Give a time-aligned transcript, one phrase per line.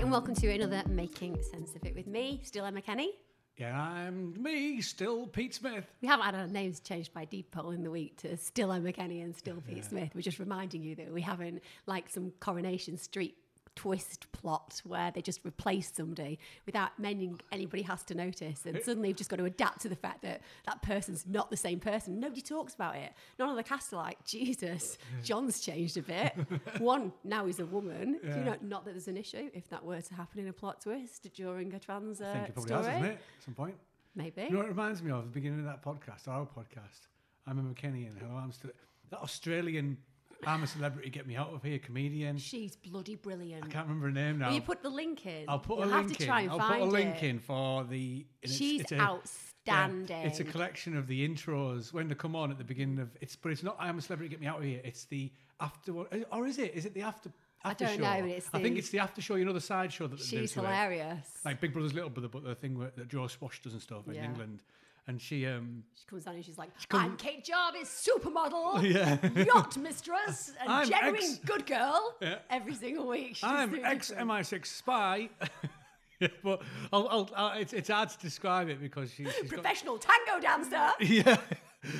[0.00, 3.12] and welcome to another Making Sense of It with me, still Emma Kenny.
[3.56, 5.86] Yeah, I'm me, still Pete Smith.
[6.02, 8.92] We haven't had our names changed by deed poll in the week to still Emma
[8.92, 10.10] Kenny and still Pete Smith.
[10.14, 13.36] We're just reminding you that we haven't like some Coronation Street
[13.76, 19.08] twist plot where they just replace somebody without meaning anybody has to notice and suddenly
[19.08, 22.18] you've just got to adapt to the fact that that person's not the same person
[22.18, 26.32] nobody talks about it none of the cast are like jesus john's changed a bit
[26.78, 30.00] one now he's a woman you know not that there's an issue if that were
[30.00, 32.84] to happen in a plot twist during a trans uh, I think it probably story
[32.84, 33.18] has, hasn't it?
[33.38, 33.74] At some point.
[34.14, 35.24] maybe You know what it reminds me of?
[35.24, 37.08] The beginning of that podcast, our podcast.
[37.46, 38.70] I'm Emma Kenny and Hello, I'm still
[39.10, 39.98] that Australian
[40.46, 42.36] I'm a celebrity, get me out of here comedian.
[42.38, 44.48] she's bloody brilliant I can't remember her name now.
[44.48, 46.28] Will you put the link in I'll put You'll a have link to in.
[46.28, 47.28] try and I'll find put a link it.
[47.28, 48.14] in for the.
[48.16, 52.14] and it's- she's it's a- yeah, outstanding it's a collection of the intros when they
[52.14, 54.40] come on at the beginning of it's, but it's not I am a celebrity, get
[54.40, 54.80] me out of here.
[54.84, 56.74] It's the after or is it?
[56.74, 57.30] Is it the after?
[57.64, 58.02] after don't show?
[58.02, 59.34] know, but it's I think the- it's the after show.
[59.34, 60.62] You know the side show that they do she's to it.
[60.62, 63.82] hilarious like Big Brother's Little Brother, but the thing where, that Joe Swash does and
[63.82, 64.26] stuff in Yeah.
[64.26, 64.62] England.
[65.08, 69.44] And she, um, She comes down and she's like, come- I'm Kate Jarvis, supermodel, Yeah.
[69.44, 72.16] yacht mistress, and I'm genuine ex- good girl.
[72.20, 72.38] Yeah.
[72.50, 73.36] Every single week.
[73.36, 75.28] She's I'm ex MI6 spy.
[76.20, 76.60] yeah, but
[76.92, 80.40] I'll, I'll, I'll, it's, it's hard to describe it because she, she's got, Professional tango
[80.40, 80.90] dancer.
[81.00, 81.36] yeah.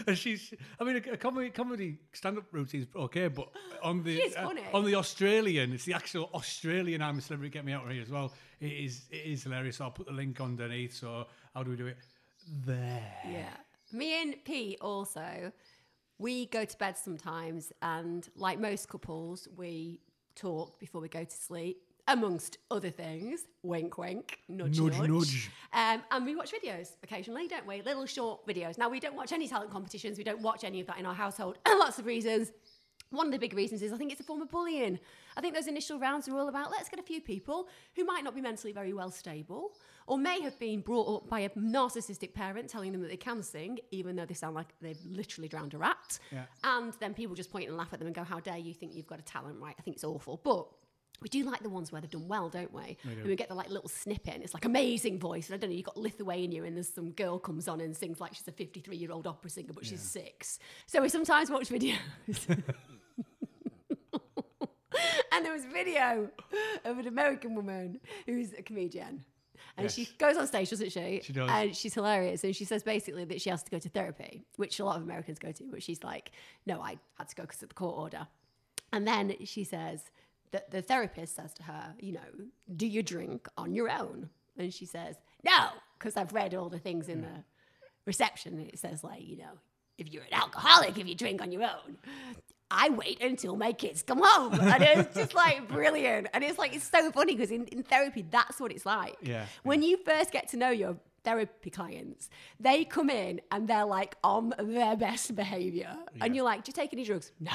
[0.08, 3.48] And she's, I mean, a, a comedy, comedy stand-up routine is okay, but
[3.84, 7.64] on the She's uh, on the Australian, it's the actual Australian "I'm a Celebrity, Get
[7.64, 8.32] Me Out of Here" as well.
[8.58, 9.76] It is, it is hilarious.
[9.76, 10.92] So I'll put the link underneath.
[10.96, 11.98] So how do we do it?
[12.64, 13.02] There.
[13.28, 13.48] Yeah.
[13.92, 15.52] Me and Pete also,
[16.18, 20.00] we go to bed sometimes, and like most couples, we
[20.34, 23.46] talk before we go to sleep, amongst other things.
[23.62, 25.08] Wink, wink, nudge, Nudge, nudge.
[25.10, 25.50] nudge.
[25.72, 27.82] Um, and we watch videos occasionally, don't we?
[27.82, 28.78] Little short videos.
[28.78, 31.14] Now, we don't watch any talent competitions, we don't watch any of that in our
[31.14, 31.58] household.
[31.68, 32.52] Lots of reasons.
[33.10, 34.98] One of the big reasons is I think it's a form of bullying.
[35.36, 38.24] I think those initial rounds are all about let's get a few people who might
[38.24, 39.70] not be mentally very well stable
[40.06, 43.42] or may have been brought up by a narcissistic parent telling them that they can
[43.42, 46.18] sing, even though they sound like they've literally drowned a rat.
[46.30, 46.44] Yeah.
[46.64, 48.94] And then people just point and laugh at them and go, How dare you think
[48.94, 49.74] you've got a talent, right?
[49.78, 50.40] I think it's awful.
[50.42, 50.68] But
[51.22, 52.98] we do like the ones where they've done well, don't we?
[53.04, 55.48] And we get the like little snippet, and it's like amazing voice.
[55.48, 58.20] And I don't know, you've got Lithuania, and there's some girl comes on and sings
[58.20, 60.58] like she's a 53 year old opera singer, but she's six.
[60.86, 61.98] So we sometimes watch videos.
[65.32, 66.30] and there was a video
[66.84, 69.24] of an American woman who's a comedian.
[69.78, 71.20] And she goes on stage, doesn't she?
[71.22, 71.50] She does.
[71.50, 72.44] And she's hilarious.
[72.44, 75.02] And she says basically that she has to go to therapy, which a lot of
[75.02, 75.64] Americans go to.
[75.70, 76.30] But she's like,
[76.64, 78.26] no, I had to go because of the court order.
[78.92, 80.04] And then she says
[80.52, 84.30] that the therapist says to her, you know, do you drink on your own?
[84.56, 87.24] And she says, no, because I've read all the things in hmm.
[87.24, 87.44] the
[88.06, 88.58] reception.
[88.72, 89.58] It says, like, you know,
[89.98, 91.98] if you're an alcoholic, if you drink on your own.
[92.70, 94.54] I wait until my kids come home.
[94.60, 96.28] And it's just like brilliant.
[96.34, 99.16] And it's like, it's so funny because in, in therapy, that's what it's like.
[99.22, 102.28] Yeah, When you first get to know your therapy clients,
[102.60, 105.96] they come in and they're like on their best behavior.
[106.20, 107.32] And you're like, do you take any drugs?
[107.40, 107.50] No.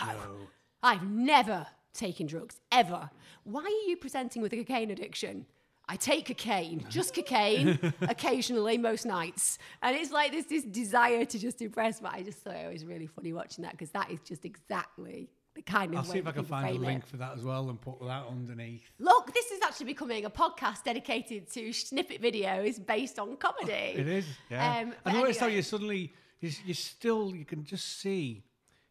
[0.83, 3.09] I've never taken drugs, ever.
[3.43, 5.45] Why are you presenting with a cocaine addiction?
[5.87, 9.57] I take cocaine, just cocaine, occasionally, most nights.
[9.81, 11.99] And it's like this, this desire to just impress.
[11.99, 15.29] But I just thought it was really funny watching that because that is just exactly
[15.53, 16.87] the kind of I'll see if I can find a frame it.
[16.87, 18.83] link for that as well and put that underneath.
[18.99, 23.73] Look, this is actually becoming a podcast dedicated to snippet videos based on comedy.
[23.73, 24.79] It is, yeah.
[24.79, 28.43] Um, I but noticed how you suddenly, you, you still, you can just see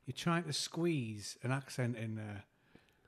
[0.07, 2.43] you're trying to squeeze an accent in there.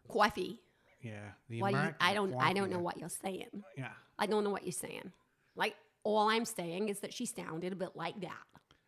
[0.08, 0.58] Coiffy.
[1.02, 1.18] Yeah,
[1.48, 1.64] the you,
[2.00, 3.64] I don't I don't know what you're saying.
[3.76, 5.12] Yeah, I don't know what you're saying.
[5.56, 5.74] Like
[6.04, 8.42] all I'm saying is that she sounded a bit like that.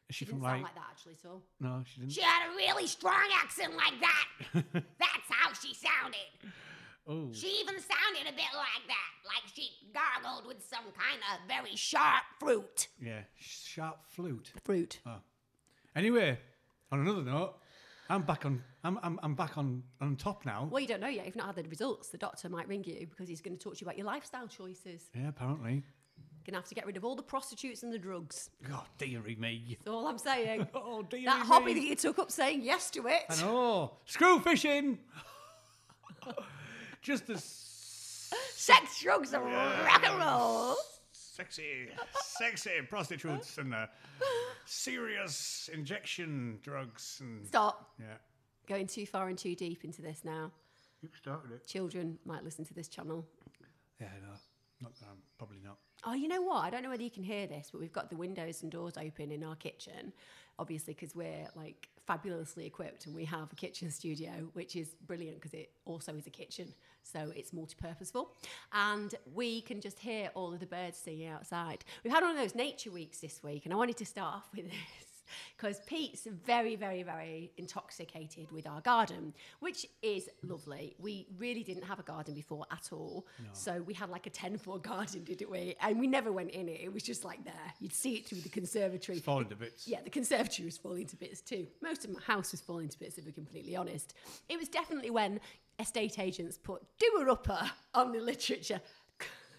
[0.09, 0.53] is she She from didn't like?
[0.55, 1.43] sound like that actually, so.
[1.61, 2.13] No, she didn't.
[2.13, 4.27] She had a really strong accent like that.
[4.99, 6.53] That's how she sounded.
[7.07, 11.47] oh, She even sounded a bit like that, like she gargled with some kind of
[11.49, 12.89] very sharp fruit.
[13.01, 14.53] yeah, sharp flute.
[14.65, 15.01] Fruit.
[15.07, 15.19] Oh.
[15.97, 16.39] Anyway,
[16.91, 17.55] on another note,
[18.11, 18.63] I'm back on.
[18.83, 20.69] I'm I'm, I'm back on on top now.
[20.71, 21.27] Well, you don't know yet.
[21.27, 22.09] You've not had the results.
[22.11, 24.47] The doctor might ring you because he's going to talk to you about your lifestyle
[24.49, 25.09] choices.
[25.15, 25.83] Yeah, apparently.
[26.47, 28.51] Going to have to get rid of all the prostitutes and the drugs.
[28.69, 29.79] God, dearie me.
[29.79, 30.69] That's all I'm saying.
[30.75, 31.47] Oh, dearie that me.
[31.47, 33.23] hobby that you took up saying yes to it.
[33.31, 33.93] I know.
[34.05, 34.99] Screw fishing.
[37.03, 37.43] Just as
[38.51, 40.77] Sex, drugs, and rock and roll.
[41.35, 41.89] Sexy,
[42.39, 43.87] sexy prostitutes and uh,
[44.67, 48.15] serious injection drugs and Stop yeah.
[48.69, 50.53] going too far and too deep into this now.
[51.03, 51.67] You've started it.
[51.67, 53.27] Children might listen to this channel.
[54.01, 54.35] Yeah, I know.
[54.81, 55.79] Not I'm probably not.
[56.05, 56.65] Oh, you know what?
[56.65, 58.97] I don't know whether you can hear this, but we've got the windows and doors
[58.97, 60.13] open in our kitchen,
[60.59, 65.37] obviously, because we're like fabulously equipped and we have a kitchen studio, which is brilliant
[65.41, 66.75] because it also is a kitchen.
[67.03, 68.33] So it's multi purposeful.
[68.73, 71.85] And we can just hear all of the birds singing outside.
[72.03, 74.49] We've had one of those nature weeks this week, and I wanted to start off
[74.55, 75.14] with this
[75.57, 80.95] because Pete's very, very, very intoxicated with our garden, which is lovely.
[80.99, 83.27] We really didn't have a garden before at all.
[83.53, 85.77] So we had like a 10 foot garden, didn't we?
[85.81, 86.81] And we never went in it.
[86.83, 87.55] It was just like there.
[87.81, 89.19] You'd see it through the conservatory.
[89.19, 89.87] It's falling to bits.
[89.87, 91.67] Yeah, the conservatory was falling to bits too.
[91.83, 94.15] Most of my house was falling to bits, if we're completely honest.
[94.49, 95.41] It was definitely when
[95.79, 98.81] estate agents put doer upper on the literature.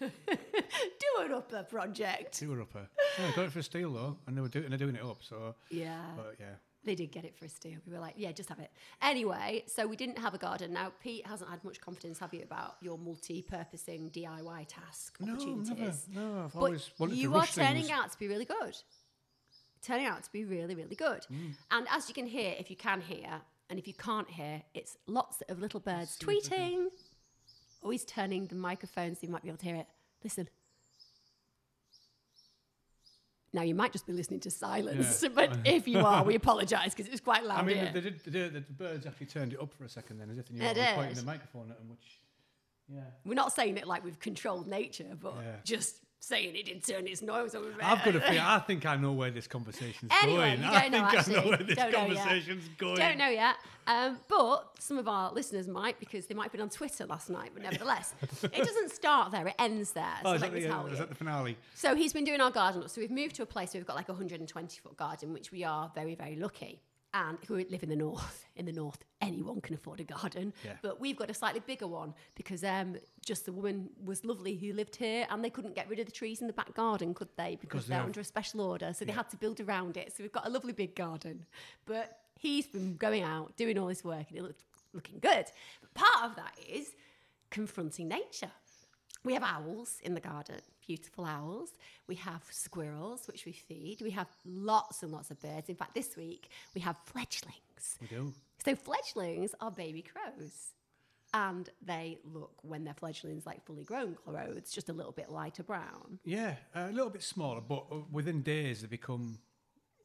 [0.00, 2.42] doer upper project.
[2.46, 2.88] Were upper.
[3.18, 5.18] Yeah, got it for steel though, and they were doing they're doing it up.
[5.22, 6.02] So, Yeah.
[6.16, 6.54] but yeah,
[6.84, 7.78] They did get it for a steal.
[7.86, 8.70] We were like, yeah, just have it.
[9.02, 10.72] Anyway, so we didn't have a garden.
[10.72, 16.06] Now, Pete hasn't had much confidence, have you, about your multi-purposing DIY task no, opportunities?
[16.12, 16.26] never.
[16.28, 17.90] No, I've But always wanted you are turning things.
[17.90, 18.76] out to be really good.
[19.82, 21.26] Turning out to be really, really good.
[21.32, 21.54] Mm.
[21.72, 24.96] And as you can hear, if you can hear, and if you can't hear, it's
[25.08, 26.86] lots of little birds tweeting.
[27.84, 29.86] He's turning the microphone so you might be able to hear it.
[30.24, 30.48] Listen.
[33.52, 35.28] Now you might just be listening to silence, Yeah.
[35.34, 37.60] but if you are, we apologise because it was quite loud.
[37.60, 40.18] I mean, they did, they did, the birds actually turned it up for a second
[40.18, 42.20] then, as if they knew They I was pointing the microphone at them, which,
[42.88, 43.00] yeah.
[43.24, 45.56] We're not saying it like we've controlled nature, but Yeah.
[45.64, 45.96] just
[46.26, 47.72] saying it didn't turn its nose over.
[47.80, 50.64] I've got a feeling, I think I know where this conversation's Anyway, going.
[50.64, 52.16] I don't know, think I know where this Don't know yet.
[52.16, 52.96] conversation's going.
[52.96, 53.54] Don't know yet.
[53.86, 57.30] Um, but some of our listeners might because they might have been on Twitter last
[57.30, 60.04] night, but nevertheless, it doesn't start there, it ends there.
[60.24, 61.56] Oh, so is let that, the, tell is that the finale?
[61.74, 62.88] So he's been doing our garden.
[62.88, 65.52] So we've moved to a place where we've got like a 120 foot garden, which
[65.52, 66.80] we are very, very lucky.
[67.14, 70.52] And who live in the north, in the north, anyone can afford a garden.
[70.64, 70.72] Yeah.
[70.82, 74.74] But we've got a slightly bigger one because um, just the woman was lovely who
[74.74, 77.28] lived here, and they couldn't get rid of the trees in the back garden, could
[77.36, 77.56] they?
[77.58, 80.14] Because they they're have- under a special order, so they had to build around it.
[80.14, 81.46] So we've got a lovely big garden.
[81.86, 85.46] But he's been going out doing all this work, and it looked looking good.
[85.80, 86.88] But part of that is
[87.50, 88.50] confronting nature.
[89.26, 91.70] We have owls in the garden, beautiful owls.
[92.06, 94.00] We have squirrels, which we feed.
[94.00, 95.68] We have lots and lots of birds.
[95.68, 97.98] In fact, this week we have fledglings.
[98.00, 98.32] We do.
[98.64, 100.74] So fledglings are baby crows.
[101.34, 105.64] And they look, when they're fledglings, like fully grown crows, just a little bit lighter
[105.64, 106.20] brown.
[106.24, 109.40] Yeah, a little bit smaller, but uh, within days they become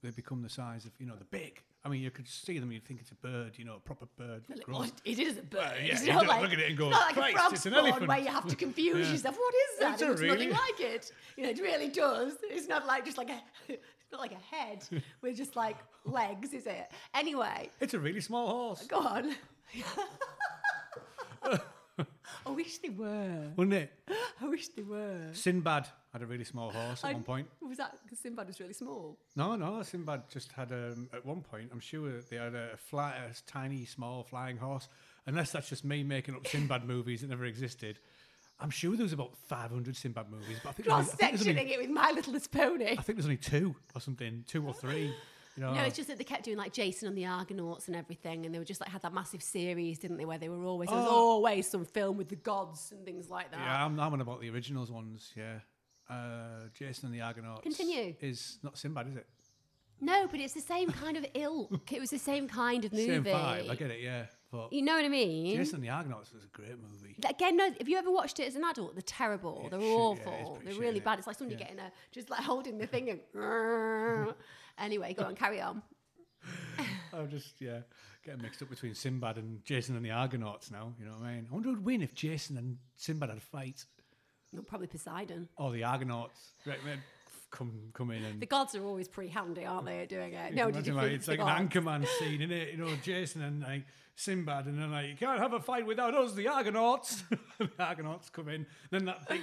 [0.02, 1.62] they become the size of you know the big.
[1.84, 4.06] I mean, you could see them, you'd think it's a bird, you know, a proper
[4.16, 4.44] bird.
[4.72, 5.60] Oh, it is a bird.
[5.62, 7.16] Well, yeah, it's you not don't like, look at it and go, it's not like
[7.16, 9.12] "Christ, a frog it's an elephant." where you have to confuse Yeah.
[9.14, 9.38] yourself.
[9.38, 9.94] What is that?
[9.94, 11.12] It's It a looks nothing like it.
[11.38, 12.34] You know, it really does.
[12.44, 13.82] It's not like just like a, it's
[14.12, 14.84] not like a head
[15.24, 16.92] with just like legs, is it?
[17.16, 19.34] Anyway, It's a really small horse, go on.
[22.52, 23.48] I wish they were.
[23.56, 23.92] Wouldn't it?
[24.42, 25.30] I wish they were.
[25.32, 27.48] Sinbad had a really small horse at I- one point.
[27.62, 29.18] Was that because Sinbad was really small?
[29.38, 33.14] No, no, Sinbad just had a, at one point, I'm sure they had a, fly,
[33.14, 34.90] a tiny, small flying horse.
[35.28, 38.00] Unless that's just me making up Sinbad movies that never existed.
[38.60, 41.18] I'm sure there was about 500 Sinbad movies, but I think, there's only, Cross I,
[41.18, 42.96] think there's sectioning it with My Littlest Pony.
[42.98, 45.14] I think there's only two or something, two or three.
[45.58, 47.96] You know, No, it's just that they kept doing like Jason and the Argonauts and
[47.96, 50.26] everything, and they were just like had that massive series, didn't they?
[50.26, 51.16] Where they were always there was Oh.
[51.16, 53.60] always some film with the gods and things like that.
[53.60, 55.60] yeah, I'm, I'm on about the originals ones, yeah.
[56.10, 57.62] Uh, Jason and the Argonauts.
[57.64, 58.16] Continue.
[58.22, 59.26] Is not Sinbad, is it?
[60.04, 61.92] No, but it's the same kind of ilk.
[61.92, 63.06] It was the same kind of movie.
[63.08, 64.26] Same vibe, I get it, yeah.
[64.52, 65.56] But You know what I mean?
[65.56, 67.16] Jason and the Argonauts was a great movie.
[67.30, 67.70] Again, no.
[67.78, 68.96] Have you ever watched it as an adult?
[68.96, 69.62] They're terrible.
[69.64, 70.32] Yeah, They're shit, awful.
[70.56, 71.20] pretty They're shit, really bad.
[71.20, 71.68] It's like somebody Yeah.
[71.68, 73.20] getting a just like holding the thing and.
[74.78, 75.82] anyway, go on, carry on.
[77.14, 77.80] I'm just yeah
[78.26, 80.94] getting mixed up between Sinbad and Jason and the Argonauts now.
[81.00, 81.48] You know what I mean?
[81.50, 83.86] I wonder who'd win if Jason and Sinbad had a fight,
[84.54, 85.50] No, probably Poseidon.
[85.58, 87.00] or the Argonauts right, man,
[87.50, 88.40] come come in and.
[88.40, 90.54] The gods are always pretty handy, aren't they, doing it?
[90.54, 91.60] No, did you like, it's the like gods?
[91.60, 92.72] an Anchorman scene, isn't it?
[92.72, 93.84] You know, Jason and like
[94.16, 97.24] Sinbad, and then like you can't have a fight without us, the Argonauts.
[97.60, 99.42] the Argonauts come in, then that big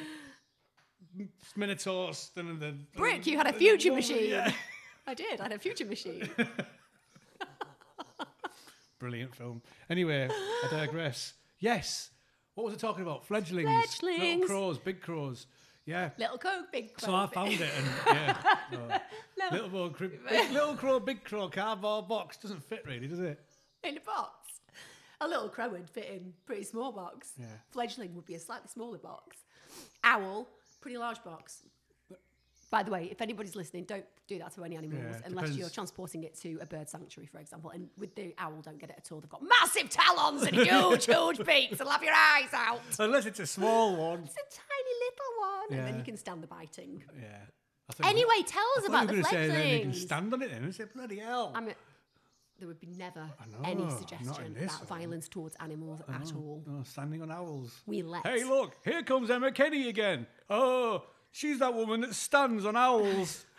[1.57, 4.31] Minotaurs, then the Brick, you had a future machine.
[4.31, 4.53] Yeah.
[5.09, 5.41] I did.
[5.41, 6.29] I had a future machine.
[8.99, 9.63] Brilliant film.
[9.89, 11.33] Anyway, I digress.
[11.61, 12.11] Yes.
[12.55, 13.27] What was I talking about?
[13.27, 14.03] Fledglings.
[14.03, 15.47] Little crows, big crows.
[15.87, 16.11] Yeah.
[16.19, 17.09] Little Coke, big crow.
[17.09, 18.37] So I found it and yeah.
[18.71, 18.87] no.
[19.51, 22.37] Little, crow, big, little crow, big crow, cardboard box.
[22.37, 23.41] Doesn't fit really, does it?
[23.85, 24.61] in a box.
[25.23, 27.33] A little crow would fit in pretty small box.
[27.39, 27.47] Yeah.
[27.71, 29.39] Fledgling would be a slightly smaller box.
[30.05, 30.47] Owl,
[30.83, 31.63] pretty large box.
[32.71, 35.57] By the way, if anybody's listening, don't do that to any animals Yeah, unless depends.
[35.59, 37.71] you're transporting it to a bird sanctuary, for example.
[37.71, 39.21] And with the owl, don't get it at all.
[39.21, 41.79] They've got massive talons and huge, huge beaks.
[41.79, 42.83] They'll have your eyes out.
[42.99, 44.21] Unless it's a small one.
[44.25, 47.03] It's a tiny little one, and then you can stand the biting.
[47.19, 47.29] Yeah.
[47.89, 50.01] I thought you- Anyway, tell us about the gonna say you can fledglings.
[50.03, 51.53] stand on it then and say, bloody hell.
[51.55, 51.75] I mean,
[52.59, 54.99] there would be never know, any suggestion about one.
[55.01, 56.63] violence towards animals at all.
[56.69, 57.81] Oh, standing on owls.
[57.87, 58.27] We let.
[58.27, 60.27] Hey, look, here comes Emma Kenny again.
[60.51, 61.05] Oh,
[61.39, 63.45] she's that woman that stands on owls.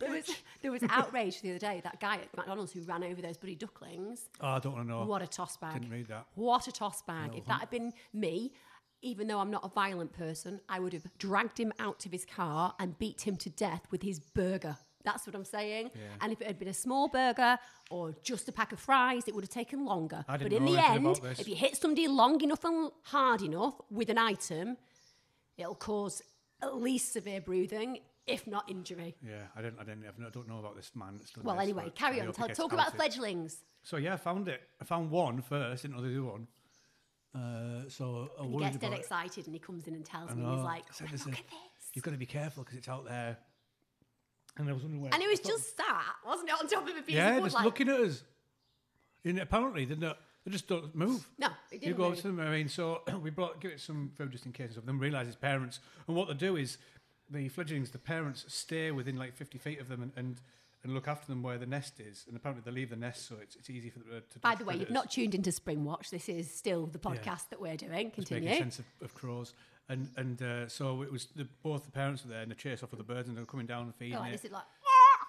[0.00, 0.30] There was,
[0.60, 1.80] there was outrage the other day.
[1.82, 4.28] That guy at McDonald's who ran over those bloody ducklings.
[4.40, 5.04] Oh, I don't want to know.
[5.06, 5.72] What a toss bag.
[5.80, 6.26] Didn't read that.
[6.34, 7.30] What a toss bag.
[7.34, 8.52] If that had been me,
[9.00, 12.26] even though I'm not a violent person, I would have dragged him out of his
[12.26, 14.76] car and beat him to death with his burger.
[15.04, 15.90] That's what I'm saying.
[15.94, 16.00] Yeah.
[16.20, 17.58] And if it had been a small burger
[17.90, 20.24] or just a pack of fries, it would have taken longer.
[20.28, 21.40] I didn't but in know the end, about this.
[21.40, 24.76] if you hit somebody long enough and hard enough with an item,
[25.56, 26.20] it'll cause
[26.62, 29.16] at least severe bruising, if not injury.
[29.24, 29.78] Yeah, I didn't.
[29.80, 30.04] I didn't.
[30.06, 31.16] I don't know about this man.
[31.18, 32.32] That's done Well, this, anyway, carry on.
[32.32, 32.96] Tell, talk about outed.
[32.96, 33.58] fledglings.
[33.82, 34.60] So yeah, I found it.
[34.80, 35.82] I found one first.
[35.82, 36.46] Didn't know the other one.
[37.34, 39.00] Uh, so I He gets dead it.
[39.00, 41.90] excited and he comes in and tells me, he's like, "Look "Listen, at this.
[41.94, 43.36] You've got to be careful because it's out there.
[44.56, 45.14] And I was wondering where.
[45.14, 45.86] And it was just sat,
[46.26, 47.44] wasn't it, on top of a piece yeah, of wood?
[47.44, 48.24] just like, looking at us.
[49.24, 50.16] And apparently they don't.
[50.48, 51.28] They just don't move.
[51.38, 52.18] No, it You didn't go up move.
[52.22, 52.40] to them.
[52.40, 54.76] I mean, so we brought give it some food just in case.
[54.76, 56.78] Of them realise it's parents, and what they do is
[57.30, 60.12] the fledglings, the parents stay within like fifty feet of them and.
[60.16, 60.40] and
[60.84, 63.34] and look after them where the nest is, and apparently they leave the nest, so
[63.42, 64.38] it's, it's easy for them to.
[64.38, 66.08] By the way, you've not tuned into Springwatch.
[66.10, 68.12] This is still the podcast that we're doing.
[68.14, 68.48] Just Continue.
[68.50, 69.54] making sense of, of crows.
[69.88, 72.84] And and uh, so it was the, both the parents were there and they chased
[72.84, 74.52] off with the birds and they were coming down and feeding Go on, it.
[74.52, 74.62] like,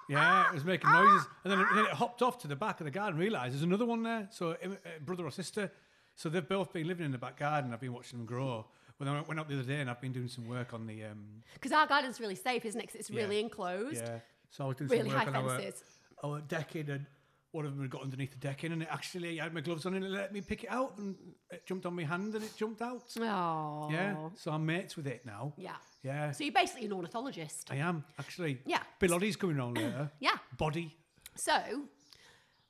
[0.09, 1.27] Yeah, it was making noises.
[1.43, 3.63] And then, it, then it hopped off to the back of the garden, realised there's
[3.63, 4.27] another one there.
[4.31, 4.67] So, uh,
[5.05, 5.71] brother or sister.
[6.15, 7.71] So, they've both been living in the back garden.
[7.73, 8.65] I've been watching them grow.
[8.97, 11.05] When I went up the other day and I've been doing some work on the.
[11.05, 12.87] Um, because our garden's really safe, isn't it?
[12.87, 13.21] 'Cause it's Yeah.
[13.21, 14.01] really enclosed.
[14.03, 14.19] yeah.
[14.49, 15.83] So, I was doing Really some work high on our, fences.
[16.23, 17.05] our decking and
[17.51, 19.85] one of them had got underneath the decking and it actually, I had my gloves
[19.85, 21.15] on and it let me pick it out and
[21.49, 23.03] it jumped on my hand and it jumped out.
[23.19, 23.89] Oh.
[23.91, 24.29] Yeah.
[24.35, 25.53] So, I'm mates with it now.
[25.57, 25.75] Yeah.
[26.03, 26.31] Yeah.
[26.31, 27.69] So you're basically an ornithologist.
[27.71, 28.59] I am, actually.
[28.65, 28.81] Yeah.
[28.99, 30.11] Bill coming on later.
[30.19, 30.37] Yeah.
[30.57, 30.95] Body.
[31.35, 31.53] So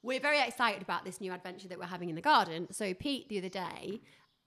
[0.02, 2.68] we're very excited about this new adventure that we're having in the garden.
[2.72, 4.02] So Pete, the other day,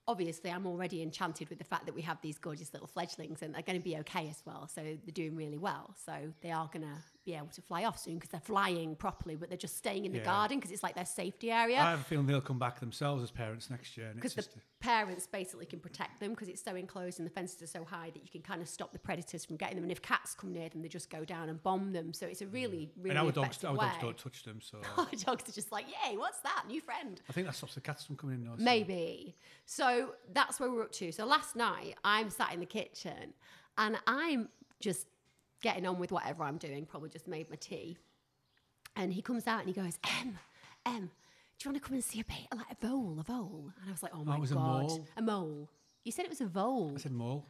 [0.09, 3.55] obviously I'm already enchanted with the fact that we have these gorgeous little fledglings and
[3.55, 4.69] they're going to be okay as well.
[4.69, 5.95] So they're doing really well.
[6.05, 6.13] So
[6.43, 9.49] they are going to be able to fly off soon because they're flying properly, but
[9.49, 10.25] they're just staying in the Yeah.
[10.25, 11.79] garden because it's like their safety area.
[11.79, 14.11] I have a feeling they'll come back themselves as parents next year.
[14.15, 17.63] because the just parents basically can protect them because it's so enclosed and the fences
[17.63, 19.85] are so high that you can kind of stop the predators from getting them.
[19.85, 22.13] And if cats come near them, they just go down and bomb them.
[22.13, 23.79] So it's a really, really and our dogs, our way.
[23.87, 26.65] dogs don't touch them, so Our dogs are just like, yay, what's that?
[26.67, 27.21] New friend.
[27.29, 28.65] I think that stops the cats from coming in.
[28.65, 29.37] Maybe.
[29.65, 31.13] So that's where we're up to.
[31.13, 33.33] So last night, I'm sat in the kitchen
[33.79, 34.49] and I'm
[34.81, 35.07] just
[35.63, 37.97] getting on with whatever I'm doing, probably just made my tea.
[38.97, 40.39] And he comes out and he goes, Em,
[40.85, 41.11] Em,
[41.59, 43.71] do you want to come and see a bit like a vole, a vole?
[43.81, 44.89] And I was like, oh my it was a God.
[44.89, 45.07] mole.
[45.17, 45.71] A mole.
[46.05, 46.93] You said it was a vole.
[46.95, 47.47] I said mole.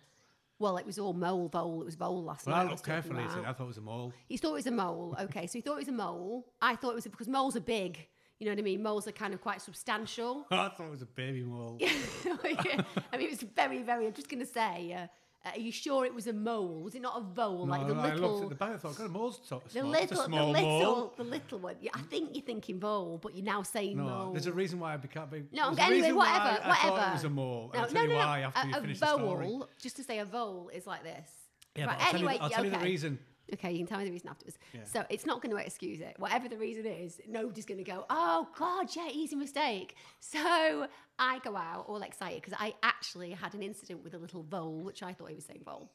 [0.59, 1.81] Well, it was all mole, vole.
[1.83, 2.67] It was vole last Well, night.
[2.67, 3.25] I looked talking carefully.
[3.25, 3.47] about.
[3.47, 4.13] I thought it was a mole.
[4.29, 5.17] He thought it was a mole.
[5.23, 6.47] Okay, so he thought it was a mole.
[6.61, 8.07] I thought it was because moles are big.
[8.39, 8.83] You know what I mean?
[8.83, 10.47] Moles are kind of quite substantial.
[10.51, 11.79] I thought it was a baby mole.
[11.83, 14.07] I mean, it was very, very.
[14.07, 15.07] I'm just going to say, uh,
[15.45, 16.83] uh, are you sure it was a mole?
[16.83, 17.67] Was it not a vole?
[17.67, 18.75] No, like the I little, looked at the back.
[18.75, 19.91] I thought, God, a mole's so the small.
[19.91, 21.15] Little, a small the little, mole.
[21.17, 21.77] the little one.
[21.81, 24.33] Yeah, I think you're thinking vole, but you're now saying No, mole.
[24.33, 25.43] there's a reason why I can't be.
[25.53, 26.97] No, there's a anyway, whatever, I whatever.
[26.97, 27.71] thought it was a mole.
[27.75, 28.47] No, I'll tell no, you no, why no.
[28.47, 29.47] after a, you a finish the story.
[29.47, 31.31] vole, just to say a vole is like this.
[31.75, 33.19] Yeah, right, but I'll, tell, anyway, you, I'll tell you the reason.
[33.55, 34.59] Okay, you can tell me the reason afterwards.
[34.73, 34.81] Yeah.
[34.85, 36.15] So it's not going to excuse it.
[36.19, 39.97] Whatever the reason is, nobody's going to go, oh, God, yeah, easy mistake.
[40.21, 40.87] So
[41.19, 44.81] I go out all excited because I actually had an incident with a little vole,
[44.81, 45.91] which I thought he was saying vole.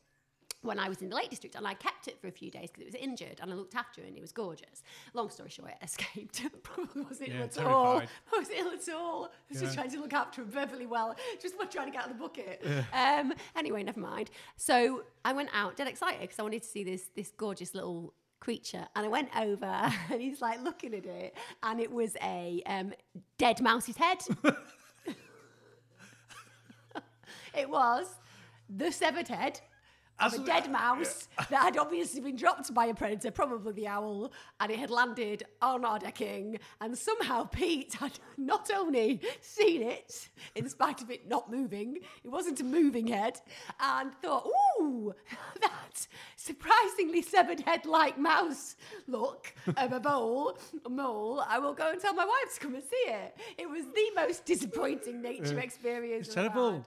[0.67, 2.69] When I was in the Lake District, and I kept it for a few days
[2.71, 4.83] because it was injured, and I looked after it, and it was gorgeous.
[5.13, 6.41] Long story short, it escaped.
[6.63, 7.99] Probably wasn't ill Yeah, at all.
[7.99, 8.09] terrified.
[8.33, 9.25] I was ill at all.
[9.25, 12.11] I was just trying to look after him perfectly well, just trying to get out
[12.11, 12.63] of the bucket.
[12.93, 14.29] Um, anyway, never mind.
[14.55, 18.13] So I went out dead excited because I wanted to see this this gorgeous little
[18.39, 19.65] creature, and I went over,
[20.11, 22.93] and he's like looking at it, and it was a um,
[23.37, 24.19] dead mouse's head.
[27.55, 28.07] it was
[28.69, 29.59] the severed head.
[30.19, 34.31] Of a dead mouse that had obviously been dropped by a predator, probably the owl,
[34.59, 36.59] and it had landed on our decking.
[36.81, 42.29] And somehow Pete had not only seen it, in spite of it not moving, it
[42.29, 43.39] wasn't a moving head,
[43.79, 44.47] and thought,
[44.79, 45.13] ooh,
[45.61, 48.75] that surprisingly severed head like mouse
[49.07, 51.43] look of a mole, a mole.
[51.47, 53.37] I will go and tell my wife to come and see it.
[53.57, 56.27] It was the most disappointing nature experience.
[56.27, 56.71] It's terrible.
[56.71, 56.85] had.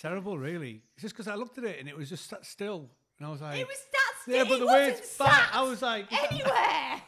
[0.00, 0.82] Terrible, really.
[0.94, 3.30] It's just because I looked at it and it was just sat still, and I
[3.30, 6.06] was like, It was that Yeah, it but the way it's sat I was like,
[6.30, 7.02] anywhere.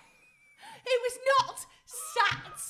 [0.87, 2.63] It was not sat.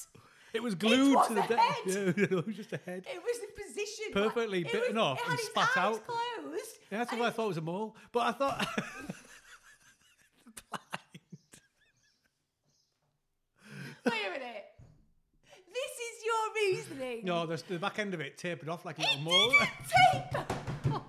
[0.54, 1.76] it was glued was to the deck.
[1.86, 3.04] Yeah, it was just a head.
[3.06, 4.06] It was the position.
[4.12, 6.04] Perfectly it bitten was- off it and spat out.
[6.04, 6.78] Closed.
[6.90, 7.94] Yeah, that's what I it- thought was a mole.
[8.10, 8.66] But I thought.
[14.06, 14.64] Wait a minute.
[15.68, 17.20] This is your reasoning.
[17.24, 19.50] no, the, the back end of it tapered off like a It little mole.
[20.12, 20.46] taper
[20.92, 21.02] off.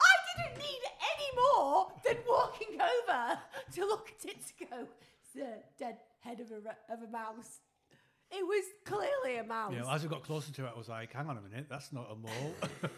[0.00, 3.38] I didn't need any more than walking over
[3.74, 4.86] to look at it to go,
[5.22, 7.60] it's a dead head of a, of a mouse.
[8.30, 9.72] It was clearly a mouse.
[9.74, 11.66] Yeah, well, as we got closer to it, I was like, hang on a minute,
[11.70, 12.54] that's not a mole.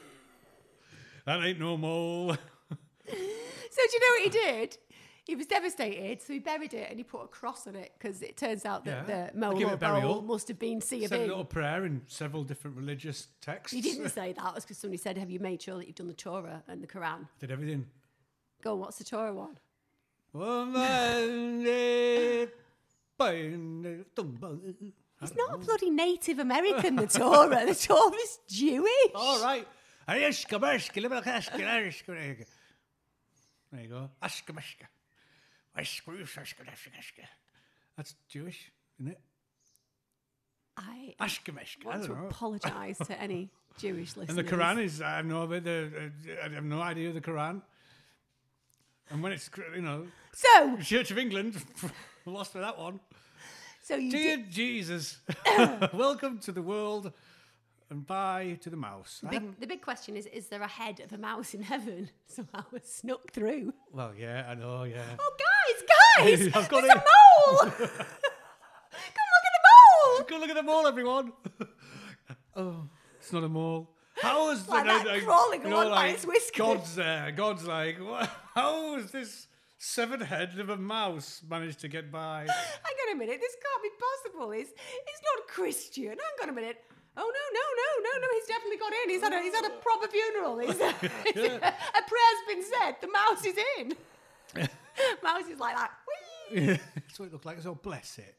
[1.27, 2.37] that ain't no mole.
[3.71, 4.31] So do you know what he
[4.61, 4.79] did?
[5.29, 8.23] He was devastated, so he buried it and he put a cross on it because
[8.23, 9.27] it turns out that Yeah.
[9.29, 9.39] the
[9.75, 10.15] it burial.
[10.15, 13.75] bowl must have been C of Said a little prayer in several different religious texts.
[13.75, 14.43] He didn't say that.
[14.49, 16.83] It was because somebody said, "Have you made sure that you've done the Torah and
[16.83, 17.91] the Quran?" Did everything.
[18.63, 19.59] Go, on, what's the Torah one?
[25.21, 27.67] It's not a bloody Native American, the Torah.
[27.67, 29.13] the Torah is Jewish.
[29.15, 29.69] All right.
[33.71, 34.11] There you go.
[34.23, 34.87] Ashkamashka.
[37.97, 38.71] That's Jewish,
[39.01, 39.21] isn't it?
[40.77, 41.85] I Ashkamashka.
[41.85, 42.29] I want to don't know.
[42.29, 44.39] apologise to any Jewish listeners.
[44.39, 47.21] And the Quran is, I have no, idea, the, I have no idea of the
[47.21, 47.63] Quran.
[49.11, 51.57] And when it's, you know, So, Church of England,
[52.27, 53.01] lost with that one.
[53.83, 54.51] so you Dear did.
[54.51, 55.19] Jesus,
[55.93, 57.13] welcome to the world
[57.91, 59.21] and bye to the mouse.
[59.25, 61.63] I Big, haven't- the big question is: Is there a head of a mouse in
[61.63, 63.73] heaven somehow was snuck through?
[63.93, 65.03] well, yeah, I know, yeah.
[65.19, 65.35] Oh,
[66.19, 66.55] guys, guys!
[66.57, 66.97] I've got there's it.
[66.97, 67.71] a mole!
[67.71, 70.27] Come look at the mole!
[70.29, 71.33] Go look at the mole, everyone.
[72.57, 73.91] oh, it's not a mole.
[74.21, 76.59] How is Like the, that crawling along by its whiskers.
[76.59, 77.31] God's there.
[77.31, 79.47] God's like, "Wha- how has this
[79.79, 82.41] severed head of a mouse managed to get by?
[82.49, 83.91] Hang on a minute, this can't be
[84.35, 84.51] possible.
[84.51, 86.09] He's, he's not Christian.
[86.09, 86.83] Hang on a minute.
[87.17, 88.29] Oh no, no, no, no, no!
[88.35, 89.11] He's definitely got in.
[89.11, 90.59] He's had a he's had a proper funeral.
[90.59, 92.97] He's a prayer's been said.
[93.01, 93.93] The mouse is in.
[95.23, 95.91] mouse is like that.
[96.95, 97.61] That's what it looked like.
[97.61, 98.37] So oh, bless it.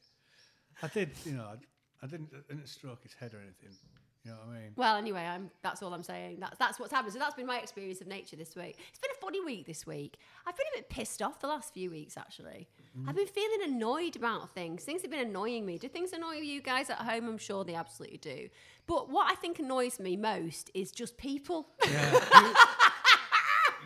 [0.81, 3.77] I did, you know, I, I didn't, I didn't stroke his head or anything.
[4.25, 4.72] You know what I mean?
[4.75, 6.37] Well, anyway, I'm, that's all I'm saying.
[6.39, 7.13] That's that's what's happened.
[7.13, 8.77] So that's been my experience of nature this week.
[8.89, 10.17] It's been a funny week this week.
[10.45, 12.67] I've been a bit pissed off the last few weeks, actually.
[12.98, 13.09] Mm-hmm.
[13.09, 14.83] I've been feeling annoyed about things.
[14.83, 15.77] Things have been annoying me.
[15.77, 17.29] Do things annoy you guys at home?
[17.29, 18.50] I'm sure they absolutely do.
[18.87, 21.69] But what I think annoys me most is just people.
[21.89, 22.19] Yeah.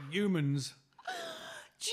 [0.09, 0.73] humans.
[1.79, 1.91] just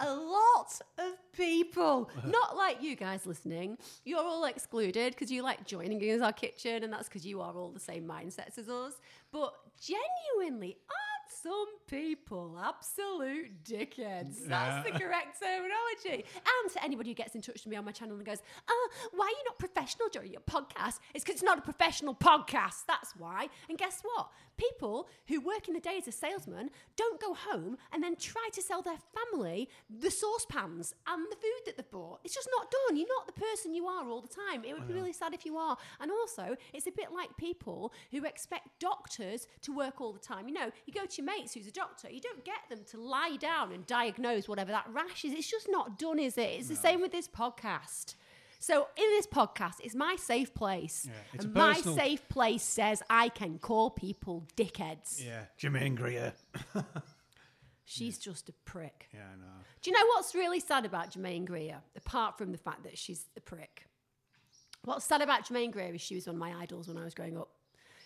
[0.00, 2.10] a lot of people.
[2.26, 3.78] Not like you guys listening.
[4.04, 7.54] You're all excluded because you like joining in our kitchen, and that's because you are
[7.54, 8.94] all the same mindsets as us.
[9.30, 10.78] But genuinely,
[11.42, 14.46] some people absolute dickheads?
[14.46, 16.24] That's the correct terminology.
[16.34, 18.88] And to anybody who gets in touch with me on my channel and goes, "Oh,
[19.12, 22.86] why are you not professional during your podcast?" It's because it's not a professional podcast.
[22.86, 23.48] That's why.
[23.68, 24.30] And guess what?
[24.56, 28.48] People who work in the day as a salesman don't go home and then try
[28.52, 32.20] to sell their family the saucepans and the food that they've bought.
[32.24, 32.96] It's just not done.
[32.96, 34.64] You're not the person you are all the time.
[34.64, 35.76] It would be really sad if you are.
[36.00, 40.46] And also, it's a bit like people who expect doctors to work all the time.
[40.48, 43.00] You know, you go to your mates who's a doctor, you don't get them to
[43.00, 45.32] lie down and diagnose whatever that rash is.
[45.32, 46.50] It's just not done, is it?
[46.58, 48.14] It's the same with this podcast.
[48.58, 51.08] So in this podcast, it's my safe place.
[51.08, 55.24] Yeah, and my safe place says I can call people dickheads.
[55.24, 55.44] Yeah.
[55.56, 56.34] Germaine Greer.
[57.86, 59.08] She's just a prick.
[59.14, 59.46] Yeah, I know.
[59.82, 63.24] Do you know what's really sad about Germaine Greer, apart from the fact that she's
[63.36, 63.86] a prick?
[64.84, 67.14] What's sad about Germaine Greer is she was one of my idols when I was
[67.14, 67.48] growing up.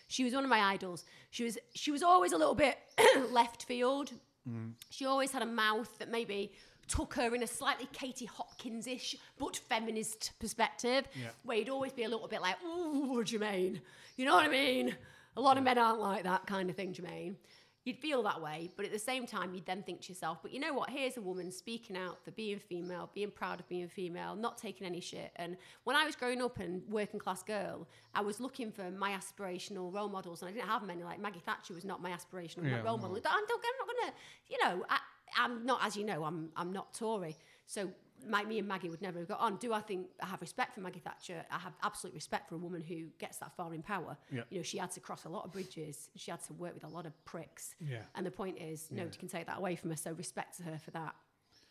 [0.07, 1.03] She was one of my idols.
[1.31, 2.77] She was she was always a little bit
[3.31, 4.11] left field.
[4.49, 4.73] Mm.
[4.89, 6.51] She always had a mouth that maybe
[6.87, 11.29] took her in a slightly Katie Hopkins-ish but feminist perspective, Yeah.
[11.43, 13.81] where you'd always be a little bit like, "Ooh, Germaine,"
[14.17, 14.95] you know what I mean?
[15.35, 17.37] A lot of men aren't like that kind of thing, Germaine.
[17.85, 20.51] You'd feel that way, but at the same time, you'd then think to yourself, but
[20.51, 20.89] you know what?
[20.89, 24.87] Here's a woman speaking out for being female, being proud of being female, not taking
[24.87, 25.31] any shit.
[25.35, 29.11] And when I was growing up and working class girl, I was looking for my
[29.11, 31.03] aspirational role models, and I didn't have many.
[31.03, 33.03] Like Maggie Thatcher was not my aspirational Yeah, role no.
[33.07, 33.17] model.
[33.17, 34.13] I'm, don't, I'm not gonna,
[34.49, 34.97] you know, I,
[35.37, 37.89] I'm not, as you know, I'm I'm not Tory, so.
[38.27, 39.57] My, me and Maggie would never have got on.
[39.57, 41.45] Do I think I have respect for Maggie Thatcher?
[41.51, 44.17] I have absolute respect for a woman who gets that far in power.
[44.31, 44.43] Yeah.
[44.49, 46.09] You know, she had to cross a lot of bridges.
[46.15, 47.75] She had to work with a lot of pricks.
[47.79, 47.99] Yeah.
[48.15, 49.95] And the point is, nobody can take that away from her.
[49.95, 51.15] So respect to her for that.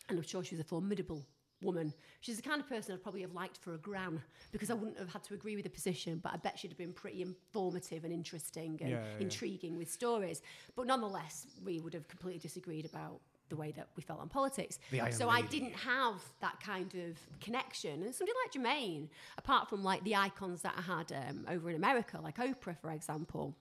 [0.09, 1.25] And I'm sure she was a formidable
[1.61, 1.93] woman.
[2.19, 4.99] She's the kind of person I'd probably have liked for a gran because I wouldn't
[4.99, 8.03] have had to agree with the position, but I bet she'd have been pretty informative
[8.03, 9.21] and interesting and Yeah, yeah, yeah.
[9.21, 10.41] intriguing with stories.
[10.75, 14.79] But nonetheless, we would have completely disagreed about the way that we felt on politics.
[15.11, 18.03] So I didn't have that kind of connection.
[18.03, 21.75] And somebody like Germaine, apart from like the icons that I had um, over in
[21.75, 23.55] America, like Oprah, for example,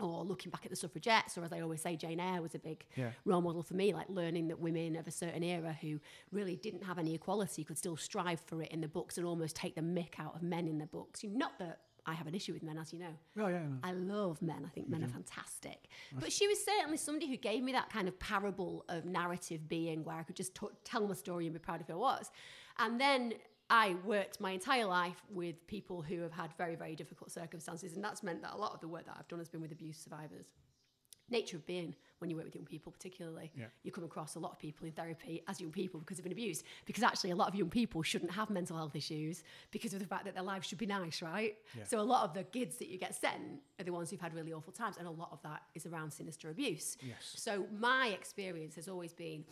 [0.00, 2.58] or looking back at the suffragettes, or as I always say, Jane Eyre was a
[2.58, 3.10] big Yeah.
[3.24, 6.00] role model for me, like learning that women of a certain era who
[6.32, 9.54] really didn't have any equality could still strive for it in the books and almost
[9.54, 11.22] take the mick out of men in the books.
[11.22, 13.14] You- Not that I have an issue with men, as you know.
[13.38, 13.60] Oh yeah.
[13.60, 13.78] no.
[13.82, 14.62] I love men.
[14.64, 15.88] I think men are fantastic.
[16.18, 20.04] But she was certainly somebody who gave me that kind of parable of narrative being
[20.04, 22.30] where I could just t- tell my story and be proud of who I was.
[22.78, 23.34] And then
[23.70, 27.94] I worked my entire life with people who have had very, very difficult circumstances.
[27.94, 29.72] And that's meant that a lot of the work that I've done has been with
[29.72, 30.46] abuse survivors.
[31.30, 33.66] Nature of being when you work with young people, particularly, Yeah.
[33.82, 36.32] you come across a lot of people in therapy as young people because of an
[36.32, 36.62] abuse.
[36.86, 40.06] Because actually, a lot of young people shouldn't have mental health issues because of the
[40.06, 41.56] fact that their lives should be nice, right?
[41.76, 41.84] Yeah.
[41.84, 44.34] So a lot of the kids that you get sent are the ones who've had
[44.34, 46.96] really awful times, and a lot of that is around sinister abuse.
[47.02, 47.32] Yes.
[47.36, 49.44] So my experience has always been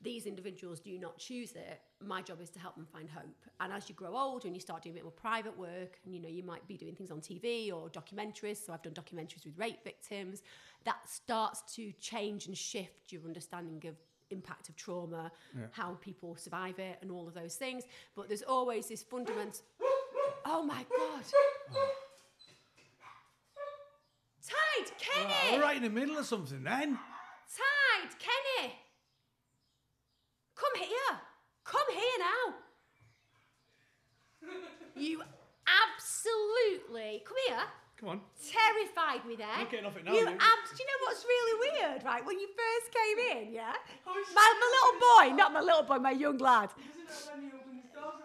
[0.00, 1.80] these individuals do not choose it.
[2.00, 3.34] My job is to help them find hope.
[3.58, 6.14] And as you grow older and you start doing a bit more private work, and
[6.14, 8.64] you know, you might be doing things on TV or documentaries.
[8.64, 10.42] So I've done documentaries with rape victims.
[10.84, 13.96] That starts to change and shift your understanding of
[14.30, 15.32] impact of trauma,
[15.72, 17.84] how people survive it, and all of those things.
[18.14, 19.62] But there's always this fundamental.
[20.44, 21.24] Oh my god!
[24.46, 25.34] Tide, Kenny!
[25.50, 26.98] Oh, we're right in the middle of something then.
[27.56, 28.72] Tide, Kenny!
[30.54, 31.18] Come here!
[31.64, 32.54] Come here now!
[34.96, 35.22] You
[35.66, 37.62] absolutely come here.
[37.98, 38.20] Come on.
[38.98, 39.46] Terrified me there.
[39.46, 42.24] Not getting off it now, You you- abs- do you know what's really weird, right?
[42.24, 43.72] When you first came in, yeah?
[44.06, 46.70] My, my little boy, not my little boy, my young lad.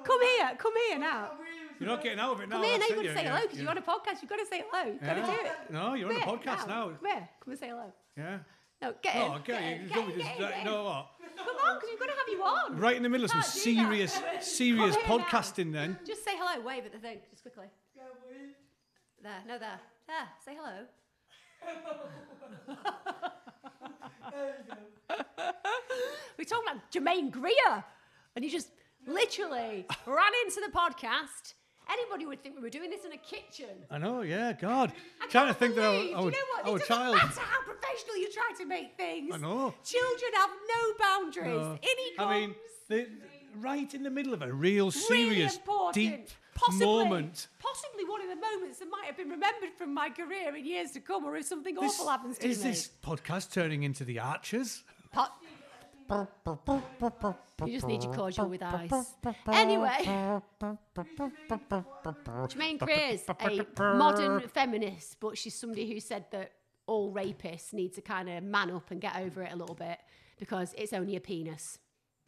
[0.04, 1.32] Come here, come here now.
[1.80, 2.58] You're not getting out of it now.
[2.58, 3.62] Come here, now you've it, got to say hello because yeah.
[3.62, 4.22] you're on a podcast.
[4.22, 4.92] You've got to say hello.
[4.94, 5.26] You've got to Yeah.
[5.26, 5.72] do it.
[5.72, 6.90] No, you're on a podcast now.
[6.90, 7.94] Come here, come and say hello.
[8.18, 8.38] Yeah.
[8.82, 9.22] No, get in.
[9.22, 9.74] Oh, get okay.
[9.76, 10.66] in, Get in, get in, in.
[10.66, 11.08] No, what?
[11.38, 12.78] Come on, because we've got to have you on.
[12.78, 14.10] Right in the middle of some Can't do that.
[14.10, 15.18] serious, serious here now.
[15.20, 15.98] podcasting then.
[16.06, 17.66] Just say hello, wave at the thing, just quickly.
[19.22, 19.80] There, no, there.
[20.08, 20.86] There, say hello.
[26.38, 27.84] We're talking about Germaine Greer,
[28.36, 28.70] and he just
[29.08, 31.54] literally ran into the podcast.
[31.92, 33.70] Anybody would think we were doing this in a kitchen.
[33.92, 34.94] I know, yeah, God.
[35.22, 36.82] I Trying to can't think that our, believe- our, Do you know what?
[36.82, 37.16] it child.
[37.16, 39.32] doesn't matter how professional you try to make things.
[39.34, 39.74] I know.
[39.84, 41.62] Children have no boundaries.
[41.62, 41.72] No.
[41.74, 42.32] In he comes.
[42.32, 42.56] I mean,
[42.90, 43.08] the,
[43.60, 45.94] right in the middle of a real serious, important.
[45.96, 47.48] deep possibly, moment.
[47.60, 50.92] Possibly one of the moments that might have been remembered from my career in years
[50.92, 52.70] to come, or if something This- awful happens to is me.
[52.72, 54.84] Is this podcast turning into the Archers?
[55.12, 55.28] Po-
[57.66, 58.92] you just need your cordial with ice.
[59.48, 60.42] Anyway,
[62.50, 66.52] Germaine Greer's a modern feminist, but she's somebody who said that
[66.86, 70.00] all rapists need to kind of man up and get over it a little bit
[70.38, 71.80] because it's only a penis.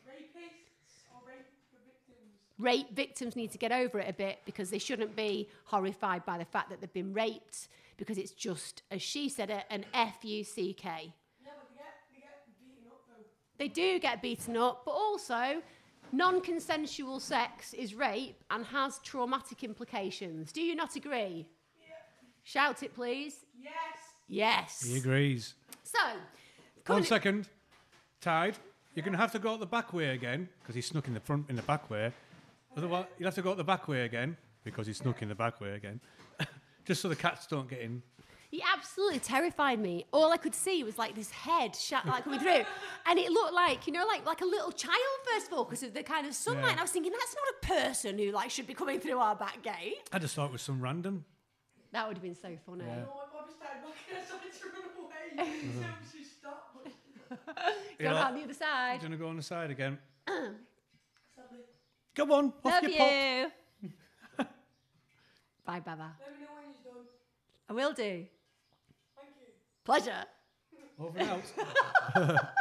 [0.08, 2.45] Rapists or rape victims?
[2.60, 6.38] Rape victims need to get over it a bit because they shouldn't be horrified by
[6.38, 10.24] the fact that they've been raped because it's just, as she said it, an F
[10.24, 11.14] U C K.
[11.44, 13.26] Yeah, they get, they get up.
[13.58, 15.62] They do get beaten up, but also
[16.12, 20.52] non consensual sex is rape and has traumatic implications.
[20.52, 21.48] Do you not agree?
[22.44, 23.44] Shout it, please.
[23.60, 23.74] Yes.
[24.28, 24.84] Yes.
[24.88, 25.56] He agrees.
[25.84, 25.98] So,
[26.86, 27.32] one second.
[27.32, 27.48] coming-
[28.22, 28.56] Tide,
[28.94, 31.14] you're going to have to go out the back way again because he snuck in
[31.14, 32.12] the front in the back way.
[32.78, 35.36] Otherwise, you'll have to go out the back way again because he snuck in the
[35.36, 36.00] back way again.
[36.86, 38.02] Just so the cats don't get in.
[38.52, 40.06] He absolutely terrified me.
[40.14, 42.64] All I could see was like this head shot like coming through,
[43.06, 44.96] and it looked like you know, like like a little child
[45.34, 46.64] first of all, because of the kind of sunlight.
[46.66, 46.72] Yeah.
[46.72, 49.36] And I was thinking that's not a person who like should be coming through our
[49.36, 49.98] back gate.
[50.14, 51.26] I just thought it was some random.
[51.92, 52.84] That would have been so funny.
[52.86, 52.96] Yeah.
[52.96, 55.52] No, my mum started back and I started to run away.
[55.80, 56.94] so she stopped, but
[57.98, 58.14] Go Yeah.
[58.22, 59.00] around the other side.
[59.00, 59.98] Going to go on the side again.
[62.16, 63.52] sadly, Come on, off Love your you.
[64.38, 64.48] pop.
[65.66, 66.14] Bye, Baba.
[66.20, 67.06] let me know when you're done.
[67.70, 68.26] I will do.
[69.16, 69.54] Thank you.
[69.84, 70.26] Pleasure.
[71.00, 72.46] Over and out.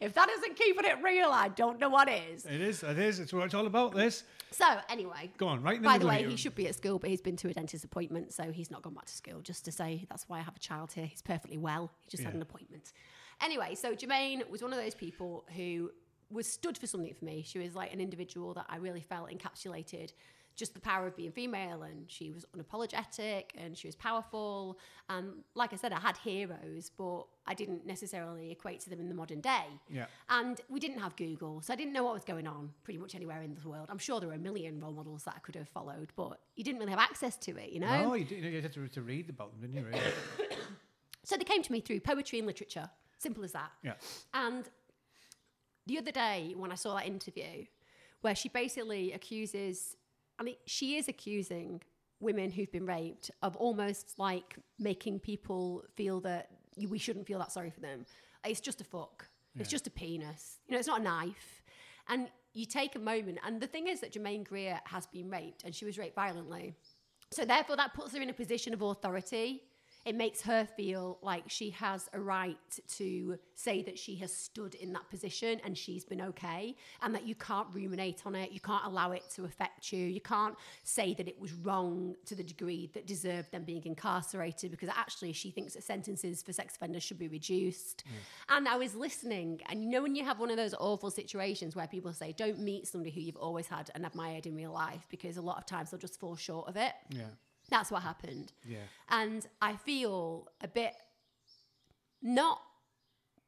[0.00, 2.44] If that isn't keeping it real, I don't know what is.
[2.46, 3.18] it is, it is.
[3.18, 4.22] It's what it's all about, this.
[4.52, 5.30] So anyway.
[5.38, 6.28] Go on, right in the By the middle way, here.
[6.30, 8.82] he should be at school, but he's been to a dentist appointment, so he's not
[8.82, 9.40] gone back to school.
[9.40, 11.06] Just to say, that's why I have a child here.
[11.06, 11.90] He's perfectly well.
[12.02, 12.36] He just had Yeah.
[12.36, 12.92] an appointment.
[13.40, 15.90] Anyway, so Germaine was one of those people who
[16.30, 17.42] was stood for something for me.
[17.46, 20.12] She was like an individual that I really felt encapsulated
[20.58, 24.76] just the power of being female, and she was unapologetic and she was powerful.
[25.08, 29.08] And like I said, I had heroes, but I didn't necessarily equate to them in
[29.08, 29.66] the modern day.
[29.88, 30.06] Yeah.
[30.28, 33.14] And we didn't have Google, so I didn't know what was going on pretty much
[33.14, 33.86] anywhere in the world.
[33.88, 36.64] I'm sure there were a million role models that I could have followed, but you
[36.64, 38.08] didn't really have access to it, you know?
[38.08, 39.86] No, you, did, you had to, to read about them, didn't you?
[39.90, 40.00] Really?
[41.24, 42.88] So they came to me through poetry and literature,
[43.18, 43.70] simple as that.
[43.82, 43.92] yeah.
[44.32, 44.64] And
[45.88, 47.66] the other day when I saw that interview,
[48.20, 49.96] where she basically accuses,
[50.38, 51.82] I mean, she is accusing
[52.20, 56.50] women who've been raped of almost like making people feel that
[56.88, 58.06] we shouldn't feel that sorry for them.
[58.44, 59.28] It's just a fuck.
[59.58, 60.58] It's just a penis.
[60.68, 61.62] You know, it's not a knife.
[62.08, 65.64] And you take a moment, and the thing is that Germaine Greer has been raped,
[65.64, 66.74] and she was raped violently.
[67.30, 69.64] So therefore, that puts her in a position of authority.
[70.08, 72.56] It makes her feel like she has a right
[72.96, 77.26] to say that she has stood in that position and she's been okay, and that
[77.26, 78.50] you can't ruminate on it.
[78.50, 80.06] You can't allow it to affect you.
[80.06, 84.70] You can't say that it was wrong to the degree that deserved them being incarcerated
[84.70, 88.04] because actually she thinks that sentences for sex offenders should be reduced.
[88.06, 88.56] Mm.
[88.56, 91.76] And I was listening, and you know, when you have one of those awful situations
[91.76, 95.06] where people say, don't meet somebody who you've always had and admired in real life
[95.10, 96.94] because a lot of times they'll just fall short of it.
[97.10, 97.24] Yeah.
[97.70, 98.52] That's what happened.
[98.66, 98.78] Yeah.
[99.08, 100.94] And I feel a bit
[102.22, 102.60] not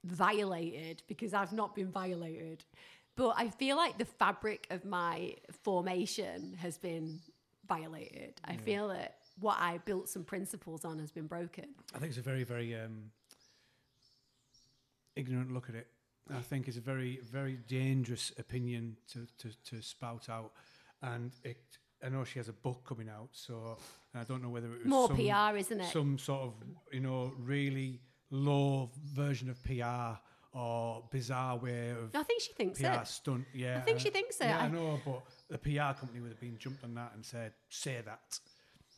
[0.04, 2.64] violated because I've not been violated,
[3.16, 7.20] but I feel like the fabric of my formation has been
[7.68, 8.40] violated.
[8.44, 11.66] I feel that what I built some principles on has been broken.
[11.94, 13.10] I think it's a very, very um,
[15.16, 15.86] ignorant look at it.
[16.32, 20.52] I think it's a very, very dangerous opinion to, to, to spout out.
[21.02, 21.58] And it,
[22.04, 23.76] I know she has a book coming out, so
[24.14, 25.92] I don't know whether it was More some, PR, isn't it?
[25.92, 26.54] some sort of,
[26.92, 30.18] you know, really low version of PR
[30.56, 33.06] or bizarre way of I think she thinks PR it.
[33.06, 33.44] stunt.
[33.54, 34.44] Yeah, I think she thinks it.
[34.46, 37.24] Yeah, I I- know, but the PR company would have been jumped on that and
[37.24, 38.40] said, "Say that,"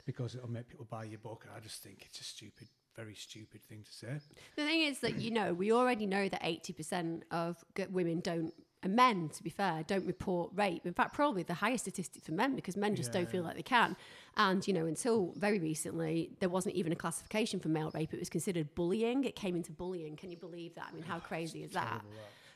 [0.06, 1.44] because it'll make people buy your book.
[1.46, 4.20] And I just think it's a stupid, very stupid thing to say.
[4.56, 8.20] The thing is that you know we already know that eighty percent of g- women
[8.20, 10.84] don't, and men, to be fair, don't report rape.
[10.86, 13.46] In fact, probably the highest statistic for men because men just Yeah, don't feel yeah.
[13.48, 13.96] like they can.
[14.36, 18.12] And you know, until very recently, there wasn't even a classification for male rape.
[18.12, 19.24] It was considered bullying.
[19.24, 20.16] It came into bullying.
[20.16, 20.88] Can you believe that?
[20.90, 22.02] I mean, how crazy is that?
[22.02, 22.04] That.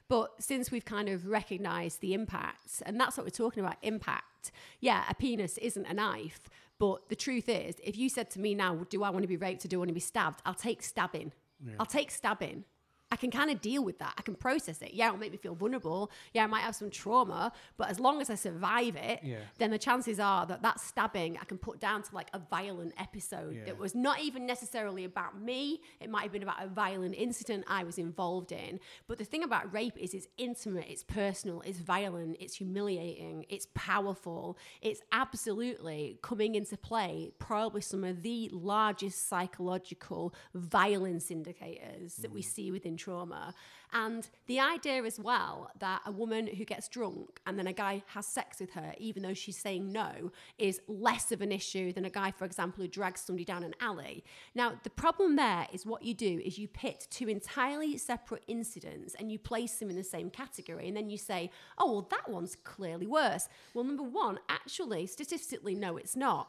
[0.08, 4.52] But since we've kind of recognized the impact, and that's what we're talking about impact,
[4.80, 6.40] yeah, a penis isn't a knife.
[6.78, 9.36] But the truth is, if you said to me now, do I want to be
[9.36, 10.42] raped or do I want to be stabbed?
[10.46, 11.32] I'll take stabbing.
[11.80, 12.64] I'll take stabbing.
[13.12, 14.14] I can kind of deal with that.
[14.18, 14.92] I can process it.
[14.92, 16.10] Yeah, it'll make me feel vulnerable.
[16.34, 19.38] Yeah, I might have some trauma, but as long as I survive it, Yeah.
[19.58, 22.94] then the chances are that that stabbing I can put down to like a violent
[22.98, 23.64] episode Yeah.
[23.66, 25.80] that was not even necessarily about me.
[26.00, 28.80] It might have been about a violent incident I was involved in.
[29.06, 33.68] But the thing about rape is it's intimate, it's personal, it's violent, it's humiliating, it's
[33.74, 34.58] powerful.
[34.82, 42.42] It's absolutely coming into play probably some of the largest psychological violence indicators that we
[42.42, 42.44] mm.
[42.44, 43.54] see within trauma.
[43.92, 48.02] And the idea as well that a woman who gets drunk and then a guy
[48.08, 52.04] has sex with her, even though she's saying no, is less of an issue than
[52.04, 54.24] a guy, for example, who drags somebody down an alley.
[54.54, 59.14] Now, the problem there is what you do is you pit two entirely separate incidents
[59.18, 60.88] and you place them in the same category.
[60.88, 63.48] And then you say, oh, well, that one's clearly worse.
[63.72, 66.48] Well, number one, actually, statistically, no, it's not.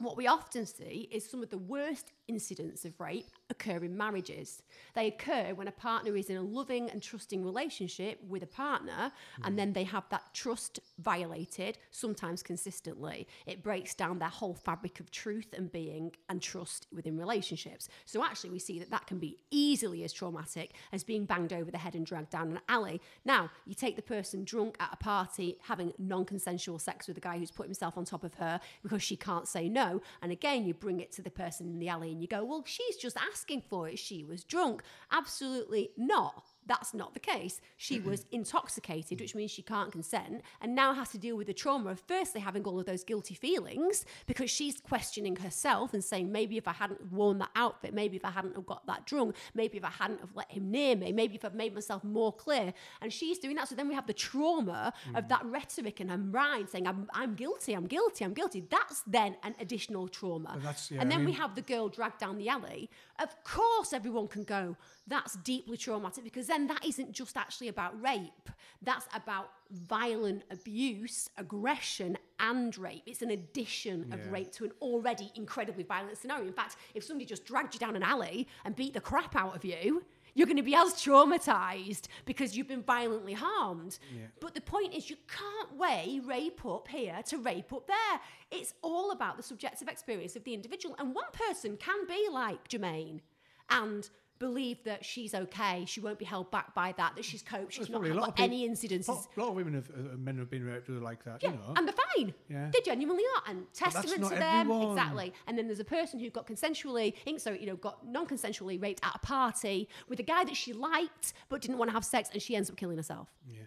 [0.00, 4.62] What we often see is some of the worst incidents of rape occur in marriages.
[4.94, 9.10] They occur when a partner is in a loving and trusting relationship with a partner,
[9.42, 9.56] and hmm.
[9.56, 13.26] then they have that trust violated, sometimes consistently.
[13.46, 17.88] It breaks down their whole fabric of truth and being and trust within relationships.
[18.04, 21.70] So, actually, we see that that can be easily as traumatic as being banged over
[21.70, 23.00] the head and dragged down an alley.
[23.24, 27.20] Now, you take the person drunk at a party having non consensual sex with a
[27.20, 30.02] guy who's put himself on top of her because she can't say no.
[30.22, 32.64] And again, you bring it to the person in the alley and you go, well,
[32.66, 33.96] she's just asking for it.
[33.96, 34.82] She was drunk.
[35.12, 36.48] Absolutely not.
[36.68, 37.60] That's not the case.
[37.76, 41.54] She was intoxicated, which means she can't consent, and now has to deal with the
[41.54, 46.30] trauma of firstly having all of those guilty feelings because she's questioning herself and saying,
[46.30, 49.34] maybe if I hadn't worn that outfit, maybe if I hadn't have got that drunk,
[49.54, 52.32] maybe if I hadn't have let him near me, maybe if I've made myself more
[52.32, 52.72] clear.
[53.00, 53.68] And she's doing that.
[53.68, 57.34] So then we have the trauma of that rhetoric in her mind saying, I'm, I'm
[57.34, 58.64] guilty, I'm guilty, I'm guilty.
[58.68, 60.58] That's then an additional trauma.
[60.90, 62.90] Yeah, and I then we have the girl dragged down the alley.
[63.18, 64.76] Of course, everyone can go,
[65.08, 68.50] that's deeply traumatic because then that isn't just actually about rape.
[68.82, 73.02] That's about violent abuse, aggression, and rape.
[73.06, 74.30] It's an addition of Yeah.
[74.30, 76.46] rape to an already incredibly violent scenario.
[76.46, 79.56] In fact, if somebody just dragged you down an alley and beat the crap out
[79.56, 83.98] of you, you're going to be as traumatized because you've been violently harmed.
[84.14, 84.26] Yeah.
[84.40, 88.20] But the point is, you can't weigh rape up here to rape up there.
[88.50, 90.94] It's all about the subjective experience of the individual.
[90.98, 93.22] And one person can be like Germaine
[93.70, 97.72] and believe that she's okay, she won't be held back by that, that she's coped,
[97.72, 99.08] she's There's not a got lot of any incidences.
[99.08, 101.42] lot, lot of women have, uh, men have been raped like that.
[101.42, 101.72] Yeah, you know.
[101.76, 102.34] and they're fine.
[102.48, 102.70] Yeah.
[102.72, 104.42] They genuinely are, and testament to them.
[104.70, 104.96] everyone.
[104.96, 105.32] Exactly.
[105.46, 109.14] And then there's a person who got consensually, so you know, got non-consensually raped at
[109.14, 112.40] a party with a guy that she liked but didn't want to have sex, and
[112.40, 113.28] she ends up killing herself.
[113.46, 113.62] yeah.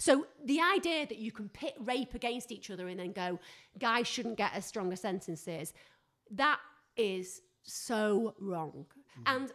[0.00, 3.40] So the idea that you can pit rape against each other and then go,
[3.80, 5.72] guys shouldn't get as stronger sentences,
[6.30, 6.60] that
[6.96, 8.86] is so wrong.
[9.26, 9.50] And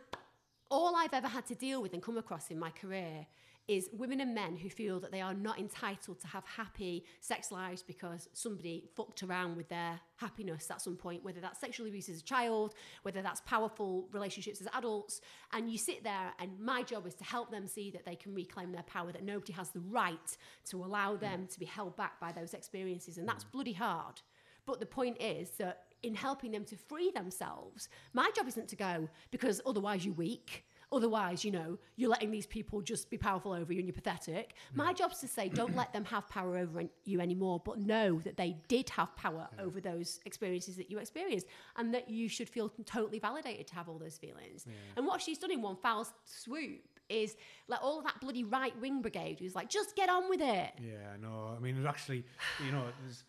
[0.74, 3.28] all I've ever had to deal with and come across in my career
[3.68, 7.52] is women and men who feel that they are not entitled to have happy sex
[7.52, 12.10] lives because somebody fucked around with their happiness at some point, whether that's sexual abuse
[12.10, 15.22] as a child, whether that's powerful relationships as adults.
[15.54, 18.34] And you sit there, and my job is to help them see that they can
[18.34, 20.38] reclaim their power, that nobody has the right
[20.72, 23.18] to allow them to be held back by those experiences.
[23.20, 23.52] And that's mm.
[23.52, 24.22] bloody hard.
[24.66, 28.76] But the point is that in helping them to free themselves, my job isn't to
[28.76, 30.66] go because otherwise you're weak.
[30.92, 34.54] Otherwise, you know, you're letting these people just be powerful over you and you're pathetic.
[34.74, 34.76] Mm.
[34.76, 38.38] My job's to say, don't let them have power over you anymore, but know that
[38.38, 39.64] they did have power mm.
[39.64, 43.90] over those experiences that you experienced and that you should feel totally validated to have
[43.90, 44.68] all those feelings.
[44.96, 47.36] And what she's done in one foul swoop is
[47.68, 50.74] like all of that bloody right wing brigade who's like, just get on with it.
[50.80, 51.56] Yeah, no.
[51.58, 52.24] I mean, actually,
[52.64, 53.24] you know, there's.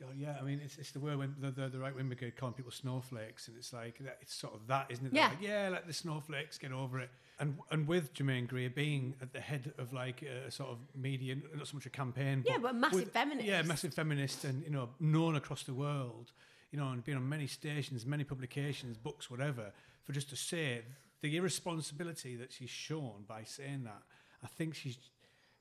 [0.00, 0.36] God, yeah.
[0.40, 2.70] I mean, it's, it's the word when the, the, the right wing brigade calling people
[2.70, 5.12] snowflakes, and it's like that, it's sort of that, isn't it?
[5.12, 5.28] They're Yeah.
[5.30, 7.10] Like, yeah, let the snowflakes get over it.
[7.40, 11.36] And and with Germaine Greer being at the head of like a, sort of media,
[11.54, 13.46] not so much a campaign, Yeah, but a massive with- feminist.
[13.48, 16.32] Yeah, massive feminist, and you know, known across the world.
[16.70, 19.72] You know, and been on many stations, many publications, books, whatever,
[20.04, 20.82] for just to say
[21.22, 24.02] the irresponsibility that she's shown by saying that.
[24.44, 24.98] I think she's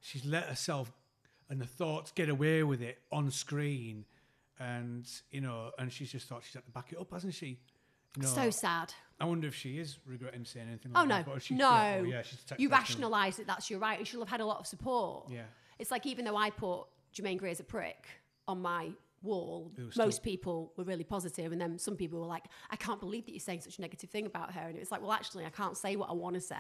[0.02, 0.92] she's let herself
[1.50, 4.06] and the thoughts get away with it on screen,
[4.60, 7.60] and you know, and she's just thought she's had to back it up, hasn't she?
[8.16, 8.94] You know, So sad.
[9.20, 10.92] I wonder if she is regretting saying anything.
[10.96, 11.66] Oh Like no, that, she, no!
[11.70, 12.24] Yeah, oh, yeah,
[12.58, 14.00] you rationalise that that's your right.
[14.00, 15.30] You should have had a lot of support.
[15.30, 15.44] Yeah.
[15.80, 18.06] It's like even though I put Germaine Greer as a prick
[18.48, 18.90] on my
[19.24, 23.26] wall, most people were really positive, and then some people were like, "I can't believe
[23.26, 25.46] that you're saying such a negative thing about her." And it was like, well, actually,
[25.46, 26.56] I can't say what I want to say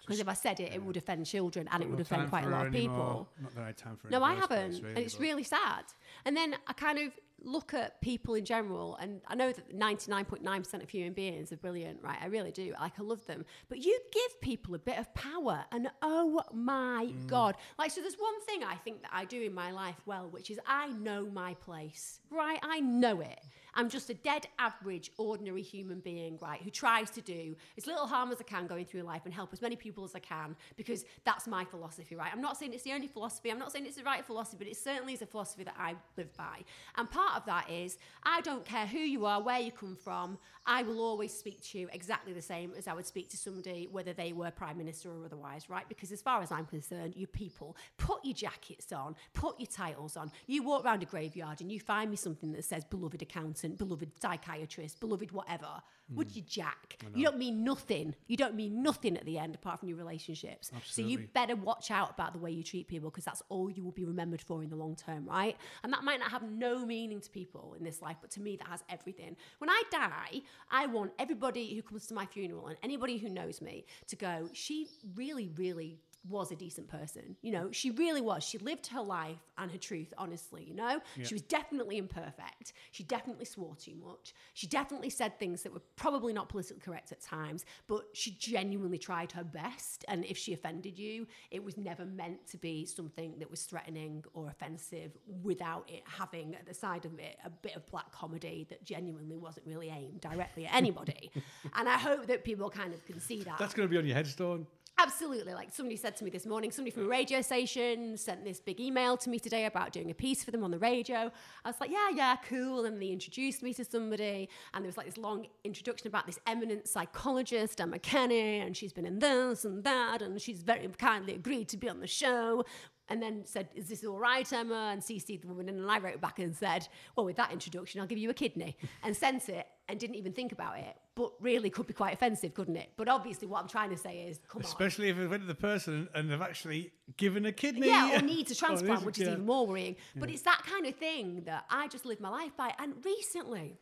[0.00, 2.44] because just- if I said it, it would offend children and it would offend quite
[2.44, 2.96] a lot of anymore.
[2.96, 3.28] people.
[3.40, 4.08] Not that I had time for.
[4.10, 5.84] No, I haven't, really, and it's really sad.
[6.24, 10.82] And then I kind of look at people in general, and I know that 99.9%
[10.82, 12.18] of human beings are brilliant, right?
[12.20, 12.74] I really do.
[12.80, 13.44] Like, I love them.
[13.68, 17.26] But you give people a bit of power, and oh my Mm.
[17.26, 17.56] God.
[17.78, 20.50] Like, so there's one thing I think that I do in my life well, which
[20.50, 22.58] is I know my place, right?
[22.62, 23.40] I know it.
[23.74, 28.06] I'm just a dead average, ordinary human being, right, who tries to do as little
[28.06, 30.56] harm as I can going through life and help as many people as I can
[30.76, 32.30] because that's my philosophy, right?
[32.32, 34.66] I'm not saying it's the only philosophy, I'm not saying it's the right philosophy, but
[34.66, 36.64] it certainly is a philosophy that I live by.
[36.96, 40.38] And part of that is I don't care who you are, where you come from,
[40.66, 43.88] I will always speak to you exactly the same as I would speak to somebody,
[43.90, 45.88] whether they were Prime Minister or otherwise, right?
[45.88, 50.16] Because as far as I'm concerned, you people, put your jackets on, put your titles
[50.16, 50.30] on.
[50.46, 54.10] You walk around a graveyard and you find me something that says beloved accountant, beloved
[54.20, 55.68] psychiatrist, beloved whatever.
[56.14, 56.98] Would you jack?
[57.14, 58.16] You don't mean nothing.
[58.26, 60.72] You don't mean nothing at the end apart from your relationships.
[60.84, 63.84] So you better watch out about the way you treat people because that's all you
[63.84, 65.56] will be remembered for in the long term, right?
[65.84, 68.56] And that might not have no meaning to people in this life, but to me,
[68.56, 69.36] that has everything.
[69.58, 73.62] When I die, I want everybody who comes to my funeral and anybody who knows
[73.62, 77.36] me to go, she really, really was a decent person.
[77.40, 78.44] You know, she really was.
[78.44, 81.00] She lived her life and her truth honestly, you know?
[81.22, 82.72] She was definitely imperfect.
[82.90, 84.34] She definitely swore too much.
[84.54, 88.98] She definitely said things that were probably not politically correct at times, but she genuinely
[88.98, 90.04] tried her best.
[90.08, 94.24] And if she offended you, it was never meant to be something that was threatening
[94.34, 98.66] or offensive without it having at the side of it a bit of black comedy
[98.68, 101.30] that genuinely wasn't really aimed directly at anybody.
[101.74, 103.58] and I hope that people kind of can see that.
[103.58, 104.66] That's going to be on your headstone.
[105.02, 105.54] Absolutely.
[105.54, 108.80] Like somebody said to me this morning, somebody from a radio station sent this big
[108.80, 111.32] email to me today about doing a piece for them on the radio.
[111.64, 112.84] I was like, yeah, yeah, cool.
[112.84, 116.38] And they introduced me to somebody, and there was like this long introduction about this
[116.46, 121.34] eminent psychologist, Emma Kenny, and she's been in this and that, and she's very kindly
[121.34, 122.62] agreed to be on the show.
[123.08, 124.90] And then said, Is this all right, Emma?
[124.92, 125.68] And CC'd the woman.
[125.68, 126.86] And I wrote back and said,
[127.16, 128.76] Well, with that introduction, I'll give you a kidney.
[129.02, 130.96] And sent it and didn't even think about it.
[131.14, 132.90] But really could be quite offensive, couldn't it?
[132.96, 134.64] But obviously, what I'm trying to say is, come on.
[134.64, 137.88] Especially if it went to the person and they've actually given a kidney.
[137.88, 139.32] Yeah, or needs a Or transplant, which is yeah.
[139.32, 139.96] even more worrying.
[140.16, 142.72] But it's that kind of thing that I just live my life by.
[142.78, 143.78] And recently,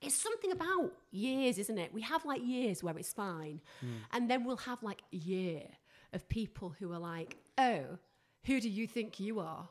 [0.00, 1.92] it's something about years, isn't it?
[1.92, 3.60] We have like years where it's fine.
[3.80, 3.86] Hmm.
[4.12, 5.62] And then we'll have like a year
[6.12, 7.98] of people who are like, oh,
[8.44, 9.68] who do you think you are?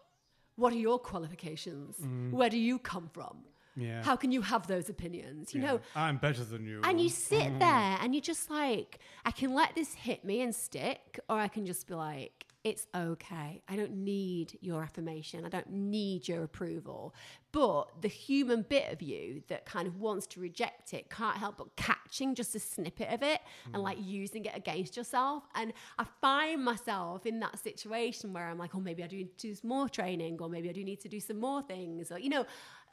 [0.56, 1.98] What are your qualifications?
[1.98, 2.32] Hmm.
[2.32, 3.38] Where do you come from?
[3.78, 4.04] Yeah.
[4.04, 5.54] How can you have those opinions?
[5.54, 5.68] You Yeah.
[5.68, 6.82] know, I'm better than you.
[6.84, 7.60] and you sit mm-hmm.
[7.60, 11.48] there and you're just like, I can let this hit me and stick, or I
[11.48, 13.62] can just be like, it's okay.
[13.70, 15.46] I don't need your affirmation.
[15.46, 17.16] I don't need your approval.
[17.54, 21.58] But the human bit of you that kind of wants to reject it can't help
[21.60, 23.40] but catching just a snippet of it
[23.74, 24.06] and like mm.
[24.06, 25.44] using it against yourself.
[25.56, 29.38] And I find myself in that situation where I'm like, oh, maybe I do need
[29.38, 32.12] to do some more training, or maybe I do need to do some more things,
[32.12, 32.46] or, you know,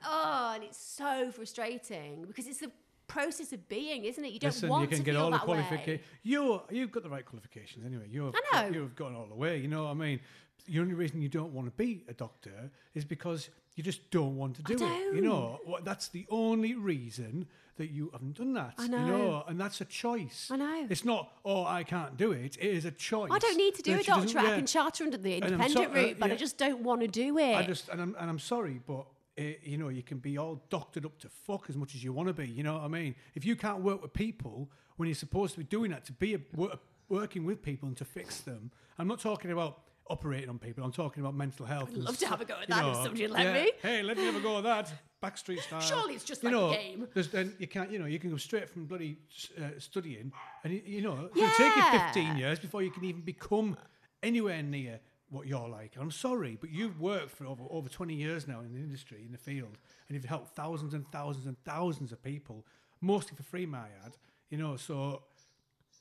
[0.04, 2.70] oh, and it's so frustrating because it's the
[3.06, 4.32] process of being, isn't it?
[4.32, 6.00] You don't Listen, want you can to get all the qualifications.
[6.22, 8.08] You're you've got the right qualifications anyway.
[8.10, 8.74] You're I know.
[8.74, 9.58] you've gone all the way.
[9.58, 10.20] You know what I mean?
[10.66, 14.36] The only reason you don't want to be a doctor is because you just don't
[14.36, 15.14] want to do it.
[15.14, 18.74] You know, that's the only reason that you haven't done that.
[18.78, 18.98] I know.
[18.98, 19.44] You know.
[19.48, 20.48] and that's a choice.
[20.50, 20.86] I know.
[20.88, 21.32] It's not.
[21.44, 22.56] Oh, I can't do it.
[22.60, 23.30] It is a choice.
[23.32, 25.84] I don't need to do that a doesn't- I can charter under the independent so-
[25.84, 27.54] uh, route, but I just don't want to do it.
[27.56, 29.06] I just and I'm and I'm sorry, but
[29.38, 32.12] uh, you know you can be all doctored up to fuck as much as you
[32.12, 32.46] want to be.
[32.46, 33.14] You know what I mean?
[33.34, 36.34] If you can't work with people when you're supposed to be doing that to be
[36.34, 36.78] a, wor-
[37.08, 40.84] working with people and to fix them, I'm not talking about operating on people.
[40.84, 41.90] I'm talking about mental health.
[41.92, 43.72] I'd love to have a go at that if somebody let yeah, me.
[43.82, 44.92] Hey, let me have a go at that.
[45.22, 45.80] Backstreet style.
[45.80, 47.08] Surely it's just you like a know, game.
[47.14, 49.18] There's, then you can't, you know, you can go straight from bloody
[49.58, 50.32] uh, studying,
[50.62, 53.76] and you, you know, it'll take you 15 years before you can even become
[54.22, 55.00] anywhere near
[55.30, 55.96] what you're like.
[55.98, 59.32] I'm sorry, but you've worked for over, over 20 years now in the industry, in
[59.32, 62.66] the field, and you've helped thousands and thousands and thousands of people,
[63.00, 64.16] mostly for free, my ad.
[64.50, 65.22] You know, so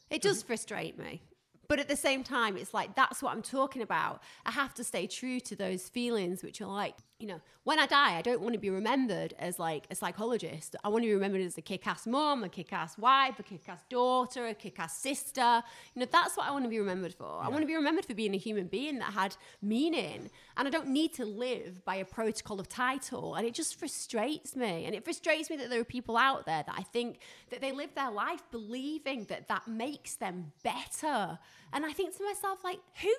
[0.09, 1.21] It does frustrate me.
[1.69, 4.21] But at the same time, it's like that's what I'm talking about.
[4.45, 7.85] I have to stay true to those feelings, which are like, you know, when I
[7.85, 10.75] die, I don't want to be remembered as like a psychologist.
[10.83, 13.43] I want to be remembered as a kick ass mom, a kick ass wife, a
[13.43, 15.63] kick ass daughter, a kick ass sister.
[15.95, 17.39] You know, that's what I want to be remembered for.
[17.41, 20.29] I want to be remembered for being a human being that had meaning.
[20.57, 23.35] And I don't need to live by a protocol of title.
[23.35, 24.83] And it just frustrates me.
[24.83, 27.19] And it frustrates me that there are people out there that I think
[27.51, 31.39] that they live their life believing that that makes them better.
[31.71, 33.13] And I think to myself, like, who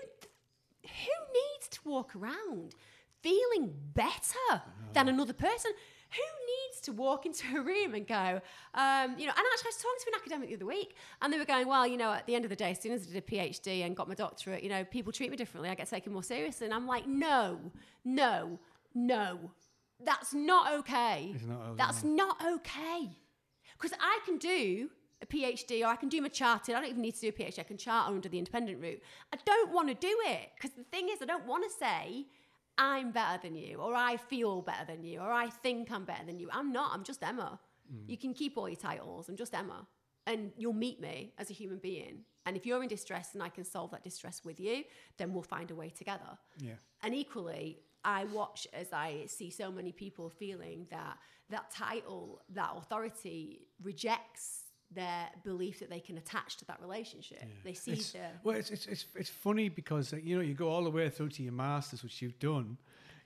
[0.85, 2.75] who needs to walk around
[3.25, 4.63] feeling better
[4.93, 5.71] than another person?
[6.11, 6.23] Who
[6.53, 8.41] needs to walk into a room and go,
[8.75, 9.33] um, you know?
[9.37, 11.67] And actually, I was talking to an academic the other week, and they were going,
[11.67, 13.21] well, you know, at the end of the day, as soon as I did a
[13.21, 15.71] PhD and got my doctorate, you know, people treat me differently.
[15.71, 17.59] I get taken more seriously, and I'm like, no,
[18.05, 18.59] no,
[18.95, 19.39] no,
[20.05, 21.35] that's not okay.
[21.47, 23.11] Not okay, That's not okay.
[23.81, 24.91] Because I can do
[25.23, 26.75] a PhD or I can do my chartered.
[26.75, 27.59] I don't even need to do a PhD.
[27.59, 29.01] I can charter under the independent route.
[29.33, 32.27] I don't want to do it because the thing is, I don't want to say
[32.77, 36.25] I'm better than you or I feel better than you or I think I'm better
[36.25, 36.49] than you.
[36.53, 36.93] I'm not.
[36.93, 37.61] I'm just Emma.
[37.93, 38.09] Mm.
[38.09, 39.29] You can keep all your titles.
[39.29, 39.87] I'm just Emma.
[40.27, 42.25] And you'll meet me as a human being.
[42.47, 44.85] And if you're in distress and I can solve that distress with you,
[45.19, 46.39] then we'll find a way together.
[46.59, 46.75] yeah.
[47.03, 51.19] And equally, I watch as I see so many people feeling that
[51.51, 54.64] that title, that authority rejects
[54.95, 57.43] their belief that they can attach to that relationship.
[57.65, 60.55] They see It's, the well, it's, it's, it's, it's funny because, uh, you know, you
[60.55, 62.77] go all the way through to your masters, which you've done,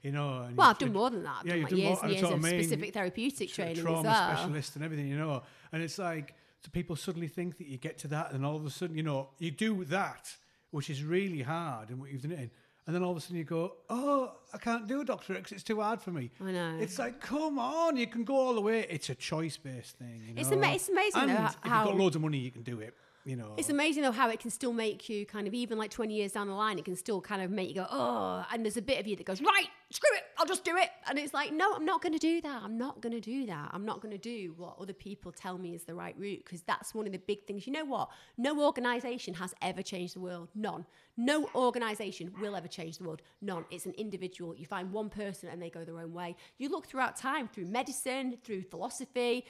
[0.03, 0.49] you know.
[0.57, 1.37] Well, I've done more than that.
[1.41, 2.63] I've Yeah, done like done years more- and years of mean.
[2.63, 4.37] specific therapeutic tra- training trauma as well.
[4.37, 5.43] specialist and everything, you know.
[5.73, 8.65] And it's like, so people suddenly think that you get to that, and all of
[8.67, 10.35] a sudden, you know, you do that,
[10.71, 12.51] which is really hard, and what you've done it in,
[12.89, 15.53] and then all of a sudden you go, oh, I can't do a doctorate because
[15.53, 16.31] it's too hard for me.
[16.41, 16.79] I know.
[16.81, 18.87] It's like, come on, you can go all the way.
[18.89, 20.23] It's a choice-based thing.
[20.27, 20.57] You It's know?
[20.57, 22.81] ama- it's amazing, And though, if how- you've got loads of money, you can do
[22.81, 22.95] it.
[23.25, 23.55] You know.
[23.57, 26.33] It's amazing though how it can still make you kind of even like 20 years
[26.33, 28.83] down the line, it can still kind of make you go, oh, and there's a
[28.83, 30.89] bit of you that goes, right, screw it, I'll just do it.
[31.09, 32.63] And it's like, no, I'm not going to do that.
[32.63, 33.71] I'm not going to do that.
[33.73, 36.63] I'm not going to do what other people tell me is the right route because
[36.63, 37.67] that's one of the big things.
[37.67, 38.09] You know what?
[38.37, 40.49] No organization has ever changed the world.
[40.55, 40.87] None.
[41.17, 43.23] No organization will ever change the world.
[43.43, 43.65] None.
[43.71, 44.55] It's an individual.
[44.55, 46.37] You find one person and they go their own way.
[46.59, 49.45] You look throughout time through medicine, through philosophy,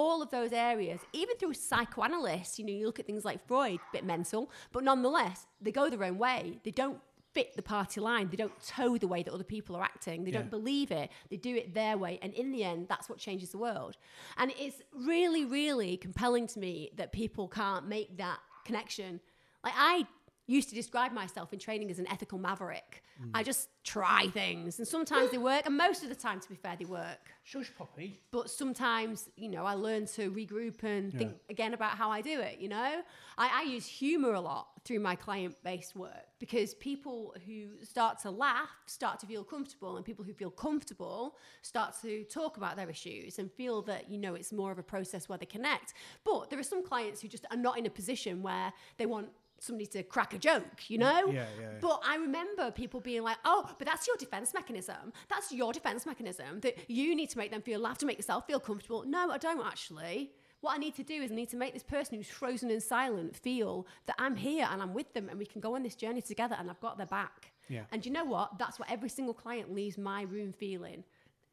[0.00, 3.80] all of those areas, even through psychoanalysts, you know, you look at things like Freud,
[3.92, 6.58] bit mental, but nonetheless, they go their own way.
[6.64, 7.00] They don't
[7.32, 8.28] fit the party line.
[8.30, 10.24] They don't toe the way that other people are acting.
[10.24, 10.40] They Yeah.
[10.40, 11.10] don't believe it.
[11.30, 12.18] They do it their way.
[12.22, 13.96] And in the end, that's what changes the world.
[14.36, 19.20] And it's really, really compelling to me that people can't make that connection.
[19.64, 20.06] Like, I
[20.46, 23.02] used to describe myself in training as an ethical maverick.
[23.32, 26.54] I just try things, and sometimes they work, and most of the time, to be
[26.54, 28.20] fair, they work Shush, Poppy.
[28.30, 31.50] but sometimes you know i learn to regroup and think Yeah.
[31.50, 33.02] again about how i do it you know
[33.38, 38.30] I, I use humor a lot through my client-based work because people who start to
[38.30, 42.90] laugh start to feel comfortable and people who feel comfortable start to talk about their
[42.90, 45.94] issues and feel that you know it's more of a process where they connect
[46.24, 49.28] but there are some clients who just are not in a position where they want
[49.58, 51.68] somebody to crack a joke you know Yeah, yeah.
[51.80, 55.12] but I remember people being like, oh, but that's your defense mechanism.
[55.28, 58.46] That's your defense mechanism that you need to make them feel laugh to make yourself
[58.46, 59.04] feel comfortable.
[59.06, 60.32] No, I don't actually.
[60.60, 62.82] what I need to do is I need to make this person who's frozen and
[62.82, 65.94] silent feel that I'm here and I'm with them and we can go on this
[65.94, 67.52] journey together and I've got their back.
[67.68, 67.82] Yeah.
[67.92, 68.58] And you know what?
[68.58, 71.04] That's what every single client leaves my room feeling.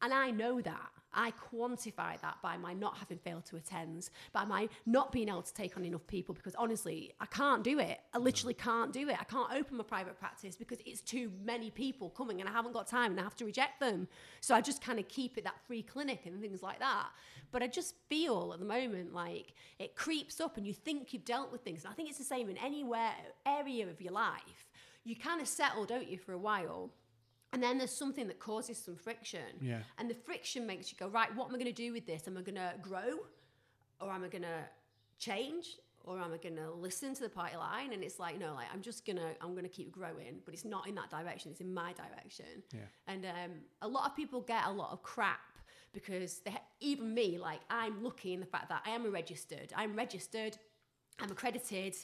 [0.02, 0.90] And I know that.
[1.14, 5.42] I quantify that by my not having failed to attend, by my not being able
[5.42, 8.00] to take on enough people because honestly, I can't do it.
[8.12, 9.16] I literally can't do it.
[9.20, 12.72] I can't open my private practice because it's too many people coming and I haven't
[12.72, 14.08] got time and I have to reject them.
[14.40, 17.08] So I just kind of keep it that free clinic and things like that.
[17.52, 21.24] But I just feel at the moment like it creeps up and you think you've
[21.24, 21.84] dealt with things.
[21.84, 23.12] And I think it's the same in anywhere
[23.46, 24.70] area of your life.
[25.04, 26.90] You kind of settle, don't you, for a while.
[27.54, 29.40] And then there's something that causes some friction.
[29.60, 29.78] Yeah.
[29.98, 32.26] And the friction makes you go, right, what am I going to do with this?
[32.26, 33.20] Am I going to grow?
[34.00, 34.64] Or am I going to
[35.18, 35.76] change?
[36.02, 37.92] Or am I going to listen to the party line?
[37.92, 40.52] And it's like, no, like, I'm just going to, I'm going to keep growing, but
[40.52, 41.52] it's not in that direction.
[41.52, 42.62] It's in my direction.
[42.72, 42.80] Yeah.
[43.06, 43.52] And um,
[43.82, 45.38] a lot of people get a lot of crap
[45.92, 49.72] because they, even me, like, I'm lucky in the fact that I am a registered.
[49.76, 50.58] I'm registered.
[51.20, 51.94] I'm accredited.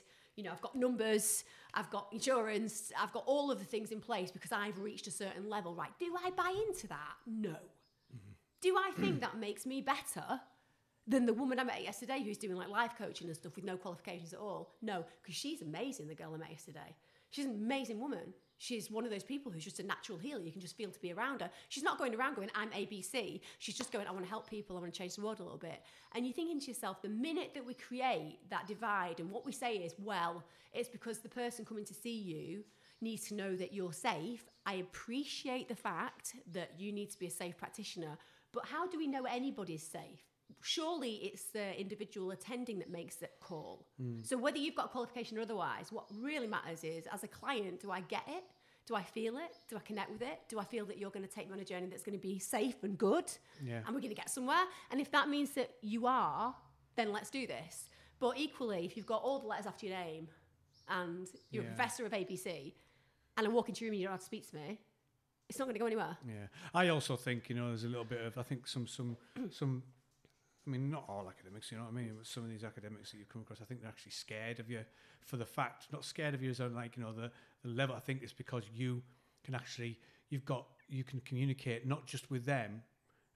[0.41, 4.01] You know, I've got numbers, I've got insurance, I've got all of the things in
[4.01, 5.75] place because I've reached a certain level.
[5.75, 5.91] Right?
[5.99, 7.13] Do I buy into that?
[7.27, 7.51] No.
[7.51, 8.33] Mm-hmm.
[8.63, 10.41] Do I think that makes me better
[11.07, 13.77] than the woman I met yesterday who's doing like life coaching and stuff with no
[13.77, 14.73] qualifications at all?
[14.81, 16.09] No, because she's amazing.
[16.09, 16.97] The girl I met yesterday,
[17.31, 18.35] she's an amazing woman.
[18.59, 20.43] She's one of those people who's just a natural healer.
[20.45, 21.51] You can just feel to be around her.
[21.71, 23.41] She's not going around going, I'm ABC.
[23.59, 24.77] She's just going, I want to help people.
[24.77, 25.81] I want to change the world a little bit.
[26.15, 29.53] And you're thinking to yourself, the minute that we create that divide, and what we
[29.53, 32.63] say is, well, it's because the person coming to see you
[33.01, 34.45] needs to know that you're safe.
[34.67, 38.19] I appreciate the fact that you need to be a safe practitioner,
[38.53, 40.30] but how do we know anybody's safe?
[40.63, 43.87] Surely it's the individual attending that makes that call.
[44.01, 44.19] Hmm.
[44.23, 47.81] So whether you've got a qualification or otherwise, what really matters is as a client,
[47.81, 48.45] do I get it?
[48.87, 49.57] Do I feel it?
[49.69, 50.41] Do I connect with it?
[50.49, 52.23] Do I feel that you're going to take me on a journey that's going to
[52.23, 53.31] be safe and good?
[53.65, 53.79] Yeah.
[53.87, 54.65] And we're going to get somewhere?
[54.91, 56.55] And if that means that you are,
[56.97, 57.89] then let's do this.
[58.19, 60.29] But equally, if you've got all the letters after your name
[60.89, 61.71] and you're Yeah.
[61.71, 62.75] a professor of ABC
[63.37, 64.79] and I walk into your room and you don't have to speak to me,
[65.49, 66.17] it's not going to go anywhere.
[66.27, 69.17] Yeah, I also think you know there's a little bit of I think some some
[69.51, 69.83] some.
[70.67, 72.13] I mean, not all academics, you know what I mean.
[72.17, 74.71] But some of these academics that you come across, I think they're actually scared of
[74.71, 74.81] you
[75.23, 77.31] for the fact, not scared of you as in like you know the
[77.63, 77.97] the level.
[77.97, 79.03] I think it's because you
[79.45, 79.99] can actually
[80.29, 82.83] you've got you can communicate not just with them,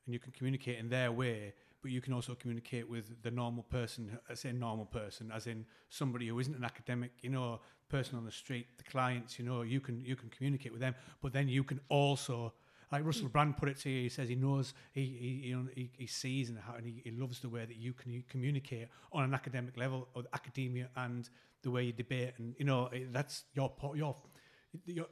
[0.07, 3.63] and you can communicate in their way, but you can also communicate with the normal
[3.63, 4.11] person.
[4.13, 8.17] Uh, I say normal person, as in somebody who isn't an academic, you know, person
[8.19, 9.39] on the street, the clients.
[9.39, 12.53] You know, you can you can communicate with them, but then you can also.
[12.93, 15.69] Like Russell Brand put it to you, he says he knows, he he, you know,
[15.75, 18.89] he, he sees and how and he, he loves the way that you can communicate
[19.13, 21.29] on an academic level, or academia, and
[21.63, 24.17] the way you debate, and you know that's your po- your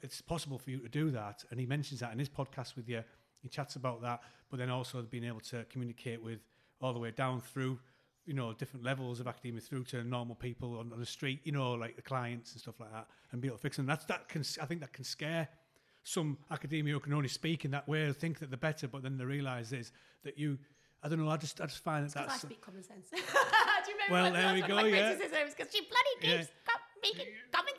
[0.03, 1.45] it's possible for you to do that.
[1.51, 3.03] And he mentions that in his podcast with you.
[3.41, 4.21] He chats about that,
[4.51, 6.41] but then also being able to communicate with
[6.81, 7.79] all the way down through,
[8.25, 11.53] you know, different levels of academia through to normal people on, on the street, you
[11.53, 13.87] know, like the clients and stuff like that, and be able to fix them.
[13.87, 15.49] That's that can I think that can scare
[16.05, 19.25] some academia can only speak in that way, think that they're better, but then they
[19.25, 19.93] realise is
[20.25, 20.59] that you.
[21.05, 21.29] I don't know.
[21.31, 23.09] I just I just find that Because I that's speak common sense.
[23.11, 25.15] Do you remember Well, there we go, yeah.
[25.15, 26.37] Because she bloody Yeah.
[26.39, 27.75] keeps co- speaking common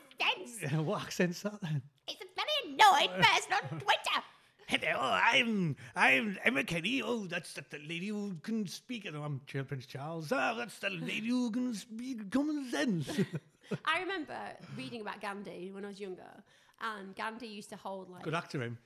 [0.60, 0.82] sense.
[0.86, 1.80] what accent's that then?
[2.06, 4.20] It's a very annoying person on Twitter.
[4.66, 7.00] Hello, I'm I'm Emma Kenny.
[7.02, 9.04] Oh, that's that the lady who can speak.
[9.06, 10.30] And I'm Prince Charles.
[10.32, 13.08] Ah, that's the lady who can speak common sense.
[13.86, 14.36] I remember
[14.76, 16.42] reading about Gandhi when I was younger,
[16.80, 18.78] and Gandhi used to hold like Good actor, him.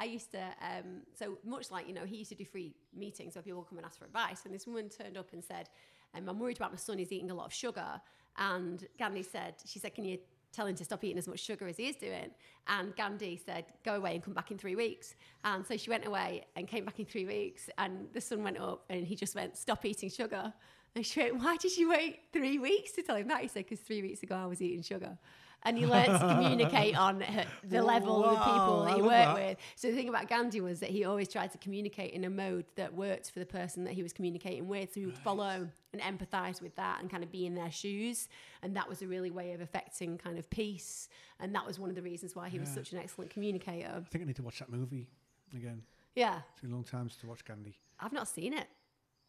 [0.00, 3.36] I used to, um, so much like, you know, he used to do free meetings
[3.36, 4.44] where people would come and ask for advice.
[4.44, 5.68] And this woman turned up and said,
[6.14, 8.00] um, I'm worried about my son, he's eating a lot of sugar.
[8.36, 10.18] And Gandhi said, she said, can you
[10.52, 12.30] tell him to stop eating as much sugar as he is doing?
[12.66, 15.14] And Gandhi said, go away and come back in three weeks.
[15.44, 17.70] And so she went away and came back in three weeks.
[17.78, 20.52] And the son went up and he just went, stop eating sugar.
[20.96, 23.40] And she went, why did you wait three weeks to tell him that?
[23.40, 25.16] He said, because three weeks ago I was eating sugar.
[25.64, 27.24] And he learned to communicate on
[27.62, 29.34] the oh, level of the people that he worked that.
[29.34, 29.58] with.
[29.76, 32.64] So the thing about Gandhi was that he always tried to communicate in a mode
[32.74, 34.94] that worked for the person that he was communicating with.
[34.94, 38.28] So he would follow and empathise with that and kind of be in their shoes.
[38.62, 41.08] And that was a really way of affecting kind of peace.
[41.38, 43.92] And that was one of the reasons why he was such an excellent communicator.
[43.94, 45.06] I think I need to watch that movie
[45.54, 45.82] again.
[46.14, 47.74] Yeah, It's been a long time to watch Gandhi.
[47.98, 48.66] I've not seen it.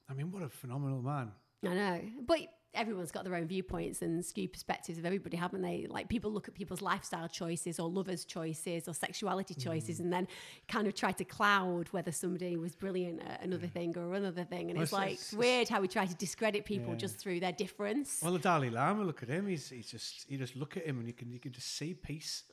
[0.09, 1.31] I mean, what a phenomenal man.
[1.65, 2.39] I know, but
[2.74, 5.86] everyone's got their own viewpoints and skewed perspectives of everybody, haven't they?
[5.89, 9.63] Like people look at people's lifestyle choices or lovers' choices or sexuality mm.
[9.63, 10.28] choices, and then
[10.67, 13.74] kind of try to cloud whether somebody was brilliant at another mm.
[13.74, 14.69] thing or another thing.
[14.69, 16.97] And Well, it's it's- like it's weird how we try to discredit people Yeah.
[16.97, 18.21] just through their difference.
[18.21, 19.47] Well, the Dalai Lama, look at him.
[19.47, 21.93] He's he's just you just look at him and you can you can just see
[21.93, 22.43] peace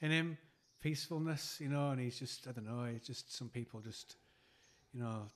[0.00, 0.38] in him,
[0.80, 1.90] peacefulness, you know.
[1.90, 2.84] And he's just I don't know.
[2.84, 4.16] It's just some people just
[4.92, 5.28] you know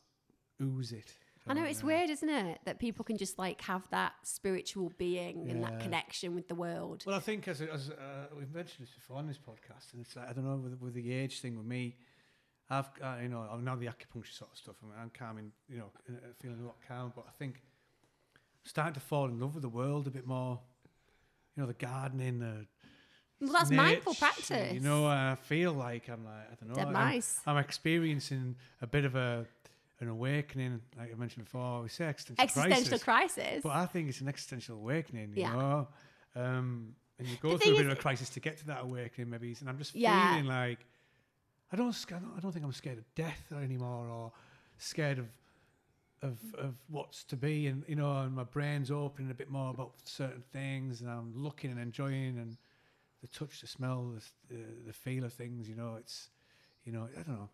[0.60, 1.12] ooze it.
[1.48, 5.48] I know it's weird, isn't it, that people can just like have that spiritual being
[5.50, 5.82] and that Yeah.
[5.82, 7.04] connection with the world.
[7.06, 10.16] Well, I think as, as uh, we've mentioned this before on this podcast, and it's
[10.16, 11.96] like, I don't know with, with the age thing with me,
[12.68, 14.76] I've uh, you know I'm now the acupuncture sort of stuff.
[14.82, 17.62] I mean, I'm calming, you know, uh, feeling a lot calm, but I think
[18.34, 20.58] I'm starting to fall in love with the world a bit more.
[21.56, 22.66] You know, the gardening, the
[23.40, 24.74] Well, that's mindful nature, practice.
[24.74, 26.74] You know, I feel like I'm like I don't know.
[26.74, 27.40] Dead I'm, nice.
[27.46, 29.46] I'm experiencing a bit of a
[30.00, 31.82] an awakening, like I mentioned before.
[31.82, 33.34] We say existential, Existential crisis.
[33.34, 33.62] crisis.
[33.62, 35.52] But I think it's an existential awakening, you Yeah.
[35.52, 35.88] know.
[36.34, 38.82] Um, and you go The through a bit of a crisis to get to that
[38.82, 39.56] awakening, maybe.
[39.58, 40.28] And I'm just Yeah.
[40.30, 40.84] feeling like
[41.72, 44.32] I don't, sc- I don't, I don't think I'm scared of death anymore, or
[44.78, 45.28] scared of
[46.22, 49.70] of of what's to be, and you know, and my brain's opening a bit more
[49.70, 52.56] about certain things, and I'm looking and enjoying, and
[53.20, 55.68] the touch, the smell, the the, the feel of things.
[55.68, 56.30] You know, it's,
[56.84, 57.50] you know, I don't know.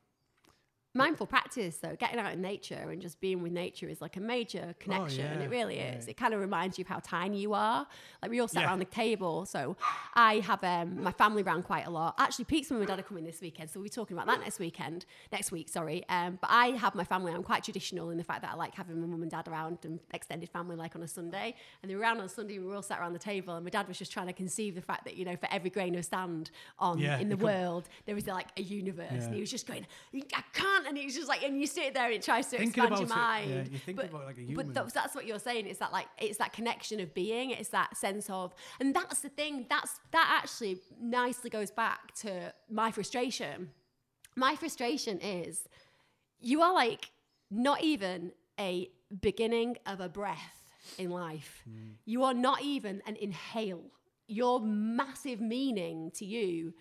[0.94, 1.96] Mindful practice though.
[1.98, 5.38] Getting out in nature and just being with nature is like a major connection Oh,
[5.38, 6.04] yeah, it really is.
[6.06, 6.10] yeah.
[6.10, 7.86] it kind of reminds you of how tiny you are.
[8.20, 8.68] Like we all sat Yeah.
[8.68, 9.76] around the table so
[10.14, 12.14] i have um, my family round quite a lot.
[12.18, 14.40] Actually pete's mum and dad are coming this weekend so we'll be talking about that
[14.40, 16.04] next weekend next week sorry.
[16.08, 18.74] Um, but i have my family i'm quite traditional in the fact that i like
[18.74, 21.54] having my mum and dad around and extended family like on a sunday.
[21.82, 23.70] And they were around on sunday we were all sat around the table and my
[23.70, 26.04] dad was just trying to conceive the fact that you know for every grain of
[26.04, 29.08] sand on in the world there is like a universe.
[29.24, 29.86] And he was just going
[30.34, 32.58] i can't and he was just like and you sit there and it tries to
[32.58, 33.68] Thinking expand your it, yeah, mind.
[33.72, 35.66] you think but, about like a but that's, that's what you're saying.
[35.66, 37.50] It's that like it's that connection of being.
[37.50, 39.66] It's that sense of and that's the thing.
[39.68, 43.70] That's that actually nicely goes back to my frustration.
[44.36, 45.68] My frustration is
[46.40, 47.10] you are like
[47.50, 51.62] not even a beginning of a breath in life.
[51.68, 51.94] Mm.
[52.04, 53.84] You are not even an inhale.
[54.26, 56.74] Your massive meaning to you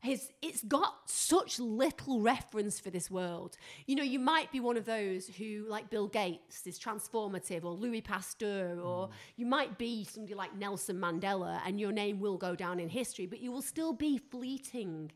[0.00, 3.56] has it's got such little reference for this world.
[3.86, 7.72] You know, you might be one of those who, like Bill Gates, is transformative, or
[7.72, 9.12] Louis Pasteur, or mm.
[9.36, 13.26] you might be somebody like Nelson Mandela, and your name will go down in history,
[13.26, 15.10] but you will still be fleeting.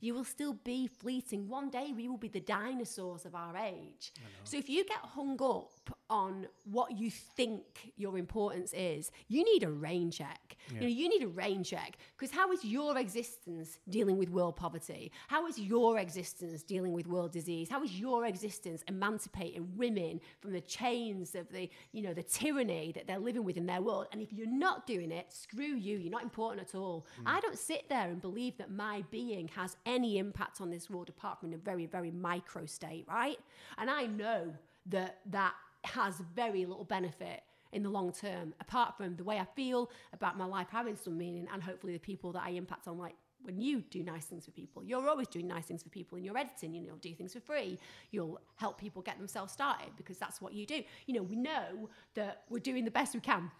[0.00, 1.48] You will still be fleeting.
[1.48, 4.12] One day we will be the dinosaurs of our age.
[4.44, 5.72] So if you get hung up
[6.10, 10.56] on what you think your importance is, you need a rain check.
[10.70, 14.56] You know, you need a rain check because how is your existence dealing with world
[14.56, 15.12] poverty?
[15.28, 17.70] How is your existence dealing with world disease?
[17.70, 22.92] How is your existence emancipating women from the chains of the, you know, the tyranny
[22.92, 24.06] that they're living with in their world?
[24.12, 25.98] And if you're not doing it, screw you.
[25.98, 27.06] You're not important at all.
[27.20, 27.24] Mm.
[27.26, 31.08] I don't sit there and believe that my being has any impact on this world
[31.08, 33.38] apart from a very, very micro state, right?
[33.78, 34.52] And I know
[34.86, 35.54] that that
[35.88, 40.38] has very little benefit in the long term, apart from the way I feel about
[40.38, 43.60] my life having some meaning and hopefully the people that I impact on, like when
[43.60, 46.36] you do nice things for people, you're always doing nice things for people in your
[46.36, 46.74] editing.
[46.74, 47.78] You know, you'll do things for free.
[48.10, 50.82] You'll help people get themselves started because that's what you do.
[51.06, 53.50] You know, we know that we're doing the best we can,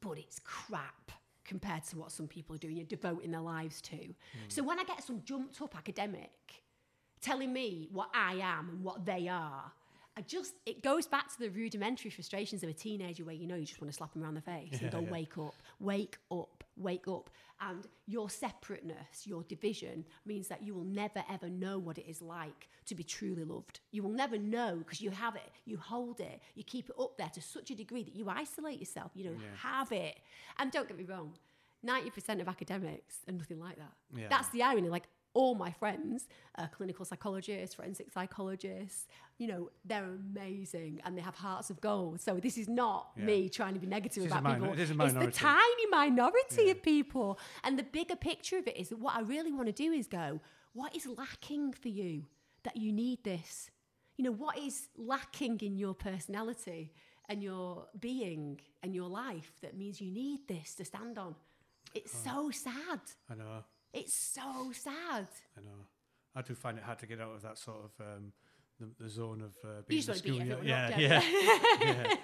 [0.00, 1.12] but it's crap
[1.44, 2.76] compared to what some people are doing.
[2.76, 3.96] You're devoting their lives to.
[3.96, 4.12] Hmm.
[4.48, 6.62] So when I get some jumped up academic
[7.20, 9.72] telling me what I am and what they are.
[10.18, 13.54] I just it goes back to the rudimentary frustrations of a teenager where you know
[13.54, 15.12] you just want to slap them around the face and go Yeah, yeah.
[15.12, 17.30] wake up, wake up, wake up.
[17.60, 22.20] And your separateness, your division means that you will never ever know what it is
[22.20, 23.78] like to be truly loved.
[23.92, 27.16] You will never know because you have it, you hold it, you keep it up
[27.16, 29.12] there to such a degree that you isolate yourself.
[29.14, 30.18] You don't have it.
[30.58, 31.34] And don't get me wrong,
[31.86, 33.92] 90% of academics are nothing like that.
[34.16, 34.26] Yeah.
[34.28, 34.88] That's the irony.
[34.88, 35.04] Like
[35.38, 36.26] all my friends
[36.56, 39.06] are clinical psychologists, forensic psychologists.
[39.38, 42.20] You know, they're amazing and they have hearts of gold.
[42.20, 43.24] So this is not Yeah.
[43.30, 44.72] me trying to be negative This about minor- people.
[44.74, 46.72] it is a It's the tiny minority Yeah.
[46.72, 47.38] of people.
[47.62, 50.08] And the bigger picture of it is that what I really want to do is
[50.08, 50.40] go,
[50.72, 52.26] what is lacking for you
[52.64, 53.70] that you need this?
[54.16, 56.92] You know, what is lacking in your personality
[57.28, 61.36] and your being and your life that means you need this to stand on?
[61.94, 62.50] It's oh.
[62.50, 63.00] so sad.
[63.30, 63.62] I know.
[63.92, 65.28] It's so sad.
[65.56, 65.86] I know.
[66.34, 68.32] I do find it hard to get out of that sort of um,
[68.78, 70.58] the, the zone of uh, You being just to beat school.
[70.64, 71.22] yeah, up, yeah, yeah,
[71.80, 72.14] yeah.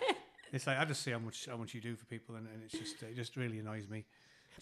[0.52, 2.62] It's like I just see how much how much you do for people, and, and
[2.62, 4.04] it's just it just really annoys me.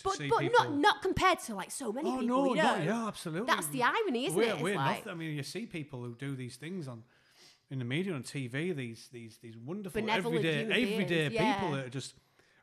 [0.02, 2.26] But but people- not not compared to like so many Oh people.
[2.28, 2.76] no, we know.
[2.78, 3.46] no, yeah, absolutely.
[3.46, 4.52] That's the irony, isn't we're, it?
[4.54, 5.12] It's We're like- nothing.
[5.12, 7.02] I mean, you see people who do these things on
[7.70, 8.74] in the media on TV.
[8.74, 11.54] These these these wonderful Benevolent everyday everyday beings, yeah.
[11.54, 12.14] people that are just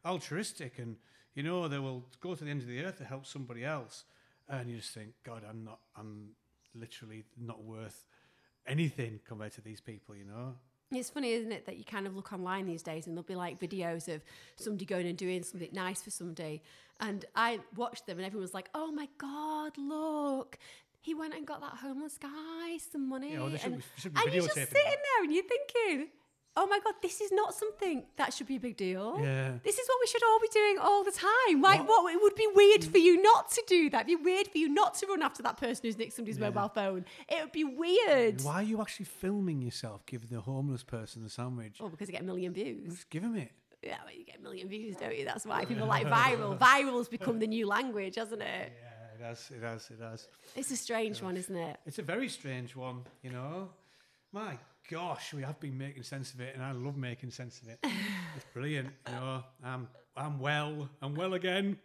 [0.06, 0.96] altruistic and
[1.36, 4.06] you know they will go to the end of the earth to help somebody else,
[4.50, 5.80] and you just think, God, I'm not.
[5.96, 6.30] I'm
[6.76, 8.06] literally not worth
[8.68, 10.16] anything compared to these people.
[10.16, 10.56] You know.
[10.92, 13.36] It's funny, isn't it, that you kind of look online these days and there'll be
[13.36, 14.24] like videos of
[14.56, 16.64] somebody going and doing something nice for somebody.
[17.00, 20.58] And I watched them and everyone's like, oh my God, look.
[21.02, 23.36] He went and got that homeless guy some money.
[23.36, 24.98] They should and be- should be and you're just sitting that.
[24.98, 26.08] there and you're thinking,
[26.60, 29.18] oh my God, this is not something that should be a big deal.
[29.22, 29.54] Yeah.
[29.64, 31.62] This is what we should all be doing all the time.
[31.62, 32.92] Like, what, it would be weird mm.
[32.92, 34.08] for you not to do that.
[34.08, 36.50] It'd be weird for you not to run after that person who's nicked somebody's Yeah.
[36.50, 37.06] mobile phone.
[37.30, 38.42] It would be weird.
[38.42, 41.78] Why are you actually filming yourself giving the homeless person the sandwich?
[41.80, 42.94] Oh, because you get a million views.
[42.94, 43.52] Just give him it.
[43.82, 45.24] Yeah, well, you get a million views, don't you?
[45.24, 46.58] That's why people like viral.
[46.60, 48.74] Viral's become the new language, hasn't it?
[48.82, 50.28] Yeah, it has, it has, it has.
[50.58, 51.78] It's a strange one, isn't it?
[51.86, 53.70] It's a very strange one, you know.
[54.34, 54.58] My
[54.90, 57.80] gosh, we have been making sense of it, and I love making sense of it.
[58.36, 59.44] it's brilliant, you know.
[59.64, 59.88] I'm,
[60.18, 61.78] I'm well, I'm well again.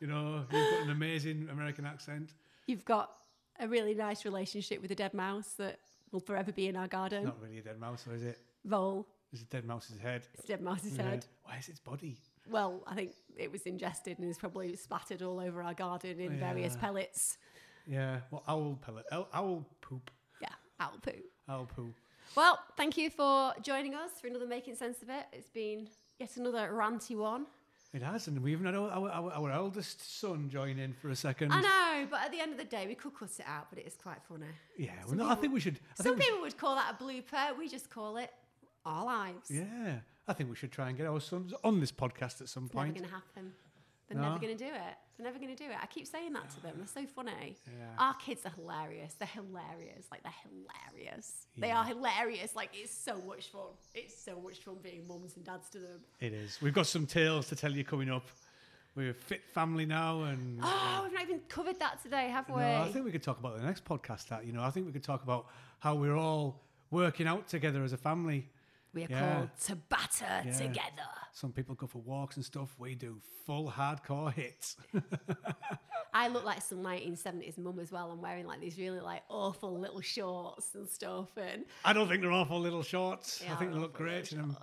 [0.00, 2.30] You know, you've got an amazing American accent.
[2.66, 3.10] You've got
[3.58, 5.78] a really nice relationship with a dead mouse that
[6.12, 7.24] will forever be in our garden.
[7.24, 8.38] Not really a dead mouse, though, is it?
[8.66, 10.26] Vole, It's a dead mouse's head.
[10.34, 11.10] it's a dead mouse's Yeah.
[11.10, 11.26] head.
[11.44, 12.16] Where's its body?
[12.50, 16.34] Well, I think it was ingested and is probably splattered all over our garden in
[16.34, 17.38] oh, various pellets.
[17.86, 20.48] Yeah, well, owl pellet, owl, owl poop, Yeah,
[20.80, 21.12] owl poo.
[21.48, 21.94] owl poo.
[22.36, 25.26] Well, thank you for joining us for another Making Sense of It.
[25.32, 27.46] It's been yet another ranty one.
[27.92, 31.16] It has, and we even had our, our, our, eldest son join in for a
[31.16, 31.52] second.
[31.52, 33.78] I know, but at the end of the day, we could cut it out, but
[33.78, 34.46] it is quite funny.
[34.76, 35.78] Yeah, well, Some no, I think we should.
[36.00, 37.56] I Some think we should- people would call that a blooper.
[37.56, 38.32] We just call it
[38.84, 39.48] our lives.
[39.48, 42.64] Yeah, I think we should try and get our sons on this podcast at some
[42.64, 42.94] It's never point.
[42.96, 43.52] going to happen.
[44.14, 44.28] They're No.
[44.30, 44.94] never going to do it.
[45.16, 45.76] They're never going to do it.
[45.80, 46.74] I keep saying that to them.
[46.78, 47.56] They're so funny.
[47.66, 47.84] Yeah.
[47.98, 49.14] Our kids are hilarious.
[49.14, 50.06] They're hilarious.
[50.10, 50.32] Like, they're
[50.92, 51.46] hilarious.
[51.56, 52.56] They are hilarious.
[52.56, 53.62] Like, it's so much fun.
[53.94, 56.00] It's so much fun being mums and dads to them.
[56.20, 56.60] It is.
[56.62, 58.26] We've got some tales to tell you coming up.
[58.96, 62.60] We're a fit family now, and Oh, we've not even covered that today, have we?
[62.60, 64.28] no, I think we could talk about the next podcast.
[64.28, 65.46] That you know, I think we could talk about
[65.80, 66.60] how we're all
[66.92, 68.48] working out together as a family.
[68.94, 69.34] We are yeah.
[69.34, 70.52] called to batter Yeah.
[70.52, 71.10] together.
[71.32, 72.74] Some people go for walks and stuff.
[72.78, 74.76] We do full hardcore hits.
[76.14, 78.12] I look like some 1970s mum as well.
[78.12, 81.30] I'm wearing like these really like awful little shorts and stuff.
[81.36, 83.42] And I don't think they're awful little shorts.
[83.50, 84.56] I think they look great in them.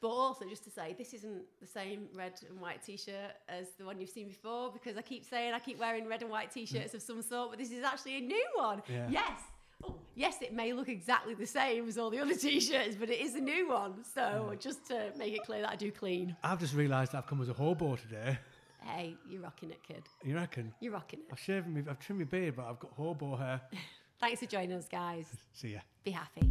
[0.00, 3.84] But also, just to say, this isn't the same red and white t-shirt as the
[3.84, 6.92] one you've seen before because I keep saying I keep wearing red and white t-shirts
[6.92, 8.82] of some sort, but this is actually a new one.
[8.88, 9.06] Yeah.
[9.08, 9.40] Yes.
[9.84, 13.20] Oh, yes, it may look exactly the same as all the other t-shirts, but it
[13.20, 14.04] is a new one.
[14.14, 16.36] So just to make it clear that I do clean.
[16.42, 18.38] I've just realised I've come as a hobo today.
[18.80, 20.04] Hey, you're rocking it, kid.
[20.22, 20.72] You reckon?
[20.80, 21.26] You're rocking it.
[21.32, 21.82] I've shaved me.
[21.88, 23.60] I've trimmed my beard, but I've got hobo hair.
[24.20, 25.26] Thanks for joining us, guys.
[25.52, 25.80] See ya.
[26.04, 26.48] Be happy.